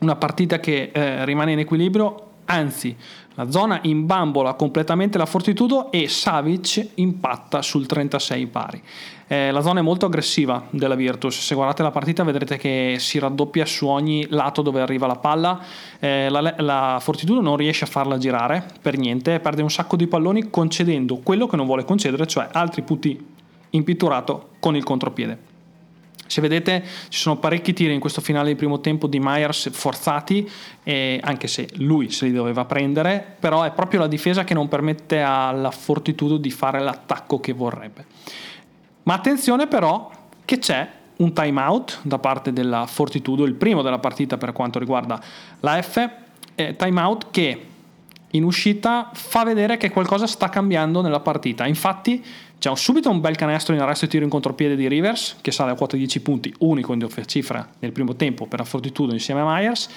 una 0.00 0.16
partita 0.16 0.60
che 0.60 0.90
eh, 0.92 1.24
rimane 1.24 1.52
in 1.52 1.58
equilibrio, 1.58 2.26
anzi 2.46 2.94
la 3.34 3.50
zona 3.50 3.78
imbambola 3.82 4.54
completamente 4.54 5.16
la 5.16 5.26
Fortitudo 5.26 5.92
e 5.92 6.08
Savic 6.08 6.88
impatta 6.94 7.62
sul 7.62 7.86
36 7.86 8.46
pari. 8.46 8.82
Eh, 9.30 9.50
la 9.50 9.60
zona 9.60 9.80
è 9.80 9.82
molto 9.82 10.06
aggressiva 10.06 10.66
della 10.70 10.94
Virtus, 10.94 11.38
se 11.38 11.54
guardate 11.54 11.82
la 11.82 11.90
partita 11.90 12.24
vedrete 12.24 12.56
che 12.56 12.96
si 12.98 13.18
raddoppia 13.18 13.66
su 13.66 13.86
ogni 13.86 14.26
lato 14.30 14.62
dove 14.62 14.80
arriva 14.80 15.06
la 15.06 15.16
palla, 15.16 15.60
eh, 15.98 16.30
la, 16.30 16.54
la 16.56 16.98
Fortitudo 16.98 17.42
non 17.42 17.58
riesce 17.58 17.84
a 17.84 17.88
farla 17.88 18.16
girare 18.16 18.66
per 18.80 18.96
niente, 18.96 19.38
perde 19.38 19.60
un 19.60 19.70
sacco 19.70 19.96
di 19.96 20.06
palloni 20.06 20.48
concedendo 20.48 21.18
quello 21.18 21.46
che 21.46 21.56
non 21.56 21.66
vuole 21.66 21.84
concedere, 21.84 22.26
cioè 22.26 22.48
altri 22.52 22.80
punti 22.80 23.22
in 23.70 23.84
pitturato 23.84 24.52
con 24.60 24.74
il 24.76 24.82
contropiede. 24.82 25.56
Se 26.26 26.40
vedete 26.40 26.82
ci 27.08 27.18
sono 27.18 27.36
parecchi 27.36 27.72
tiri 27.72 27.92
in 27.92 28.00
questo 28.00 28.20
finale 28.20 28.48
di 28.48 28.56
primo 28.56 28.80
tempo 28.80 29.06
di 29.06 29.18
Myers 29.18 29.70
forzati, 29.72 30.48
eh, 30.84 31.18
anche 31.22 31.48
se 31.48 31.68
lui 31.76 32.10
se 32.10 32.26
li 32.26 32.32
doveva 32.32 32.64
prendere, 32.64 33.36
però 33.38 33.62
è 33.62 33.72
proprio 33.72 34.00
la 34.00 34.06
difesa 34.06 34.44
che 34.44 34.54
non 34.54 34.68
permette 34.68 35.20
alla 35.20 35.70
Fortitudo 35.70 36.38
di 36.38 36.50
fare 36.50 36.80
l'attacco 36.80 37.40
che 37.40 37.52
vorrebbe. 37.52 38.06
Ma 39.08 39.14
attenzione 39.14 39.66
però 39.66 40.10
che 40.44 40.58
c'è 40.58 40.86
un 41.16 41.32
timeout 41.32 42.00
da 42.02 42.18
parte 42.18 42.52
della 42.52 42.84
Fortitudo, 42.86 43.44
il 43.44 43.54
primo 43.54 43.80
della 43.80 43.98
partita 43.98 44.36
per 44.36 44.52
quanto 44.52 44.78
riguarda 44.78 45.18
la 45.60 45.80
F, 45.80 46.10
eh, 46.54 46.76
timeout 46.76 47.28
che 47.30 47.66
in 48.32 48.44
uscita 48.44 49.08
fa 49.14 49.44
vedere 49.44 49.78
che 49.78 49.88
qualcosa 49.88 50.26
sta 50.26 50.50
cambiando 50.50 51.00
nella 51.00 51.20
partita. 51.20 51.66
Infatti 51.66 52.22
c'è 52.58 52.70
subito 52.76 53.08
un 53.08 53.22
bel 53.22 53.34
canestro 53.34 53.74
in 53.74 53.80
arresto 53.80 54.04
e 54.04 54.08
tiro 54.08 54.24
in 54.24 54.30
contropiede 54.30 54.76
di 54.76 54.86
Rivers 54.88 55.38
che 55.40 55.52
sale 55.52 55.70
a 55.70 55.74
quota 55.74 55.96
10 55.96 56.20
punti, 56.20 56.54
unico 56.58 56.92
in 56.92 56.98
doppia 56.98 57.24
cifra 57.24 57.66
nel 57.78 57.92
primo 57.92 58.14
tempo 58.14 58.44
per 58.44 58.58
la 58.58 58.66
Fortitudo 58.66 59.14
insieme 59.14 59.40
a 59.40 59.44
Myers 59.46 59.88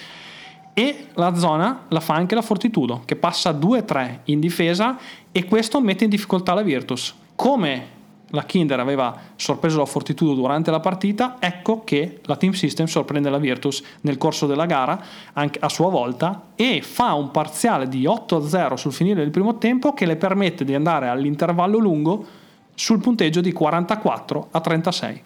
e 0.73 1.07
la 1.15 1.35
zona 1.35 1.83
la 1.89 1.99
fa 1.99 2.13
anche 2.13 2.33
la 2.33 2.41
Fortitudo 2.41 3.01
che 3.03 3.17
passa 3.17 3.51
2-3 3.51 4.19
in 4.25 4.39
difesa 4.39 4.97
e 5.33 5.43
questo 5.43 5.81
mette 5.81 6.05
in 6.05 6.09
difficoltà 6.09 6.53
la 6.53 6.61
Virtus. 6.61 7.13
Come 7.35 7.99
la 8.31 8.43
Kinder 8.43 8.79
aveva 8.79 9.15
sorpreso 9.35 9.77
la 9.77 9.85
Fortitudo 9.85 10.33
durante 10.33 10.71
la 10.71 10.79
partita, 10.79 11.37
ecco 11.39 11.83
che 11.83 12.19
la 12.23 12.35
Team 12.35 12.53
System 12.53 12.87
sorprende 12.87 13.29
la 13.29 13.37
Virtus 13.37 13.83
nel 14.01 14.17
corso 14.17 14.47
della 14.47 14.65
gara, 14.65 15.01
a 15.33 15.69
sua 15.69 15.89
volta, 15.89 16.49
e 16.55 16.81
fa 16.81 17.13
un 17.13 17.31
parziale 17.31 17.87
di 17.87 18.03
8-0 18.03 18.73
sul 18.75 18.93
finire 18.93 19.21
del 19.21 19.31
primo 19.31 19.57
tempo 19.57 19.93
che 19.93 20.05
le 20.05 20.15
permette 20.15 20.65
di 20.65 20.73
andare 20.73 21.07
all'intervallo 21.07 21.77
lungo 21.77 22.25
sul 22.73 22.99
punteggio 22.99 23.41
di 23.41 23.51
44 23.51 24.47
a 24.51 24.59
36. 24.59 25.23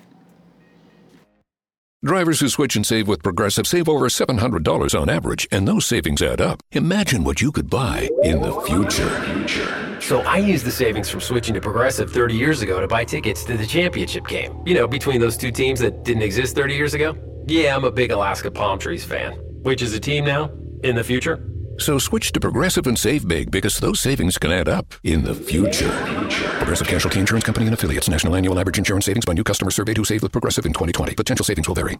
Drivers 2.01 2.39
who 2.39 2.47
switch 2.47 2.75
and 2.75 2.85
save 2.85 3.07
with 3.07 3.23
Progressive 3.23 3.65
save 3.65 3.89
over 3.89 4.09
$700 4.09 4.93
on 4.93 5.09
average, 5.09 5.47
and 5.51 5.67
those 5.67 5.87
savings 5.87 6.21
add 6.21 6.39
up. 6.39 6.61
Imagine 6.73 7.23
what 7.23 7.41
you 7.41 7.51
could 7.51 7.67
buy 7.67 8.09
in 8.21 8.41
the 8.41 8.51
future. 8.61 9.84
So 10.05 10.19
I 10.21 10.37
used 10.37 10.63
the 10.65 10.71
savings 10.71 11.09
from 11.09 11.19
switching 11.19 11.55
to 11.55 11.61
Progressive 11.61 12.11
30 12.11 12.35
years 12.35 12.61
ago 12.61 12.79
to 12.79 12.87
buy 12.87 13.03
tickets 13.03 13.43
to 13.45 13.57
the 13.57 13.65
championship 13.65 14.27
game. 14.27 14.61
You 14.63 14.75
know, 14.75 14.87
between 14.87 15.19
those 15.19 15.35
two 15.35 15.49
teams 15.49 15.79
that 15.79 16.03
didn't 16.03 16.21
exist 16.21 16.55
30 16.55 16.75
years 16.75 16.93
ago. 16.93 17.17
Yeah, 17.47 17.75
I'm 17.75 17.85
a 17.85 17.91
big 17.91 18.11
Alaska 18.11 18.51
Palm 18.51 18.77
Trees 18.77 19.03
fan. 19.03 19.31
Which 19.63 19.81
is 19.81 19.95
a 19.95 19.99
team 19.99 20.23
now? 20.23 20.51
In 20.83 20.95
the 20.95 21.03
future? 21.03 21.43
So 21.79 21.97
switch 21.97 22.31
to 22.33 22.39
Progressive 22.39 22.85
and 22.85 22.99
save 22.99 23.27
big 23.27 23.49
because 23.49 23.79
those 23.79 23.99
savings 23.99 24.37
can 24.37 24.51
add 24.51 24.69
up 24.69 24.93
in 25.03 25.23
the 25.23 25.33
future. 25.33 25.89
Progressive 26.59 26.85
Casualty 26.85 27.19
Insurance 27.19 27.43
Company 27.43 27.65
and 27.65 27.73
affiliates. 27.73 28.07
National 28.07 28.35
annual 28.35 28.59
average 28.59 28.77
insurance 28.77 29.07
savings 29.07 29.25
by 29.25 29.33
new 29.33 29.43
customer 29.43 29.71
surveyed 29.71 29.97
who 29.97 30.05
saved 30.05 30.21
with 30.21 30.31
Progressive 30.31 30.67
in 30.67 30.73
2020. 30.73 31.15
Potential 31.15 31.43
savings 31.43 31.67
will 31.67 31.73
vary. 31.73 31.97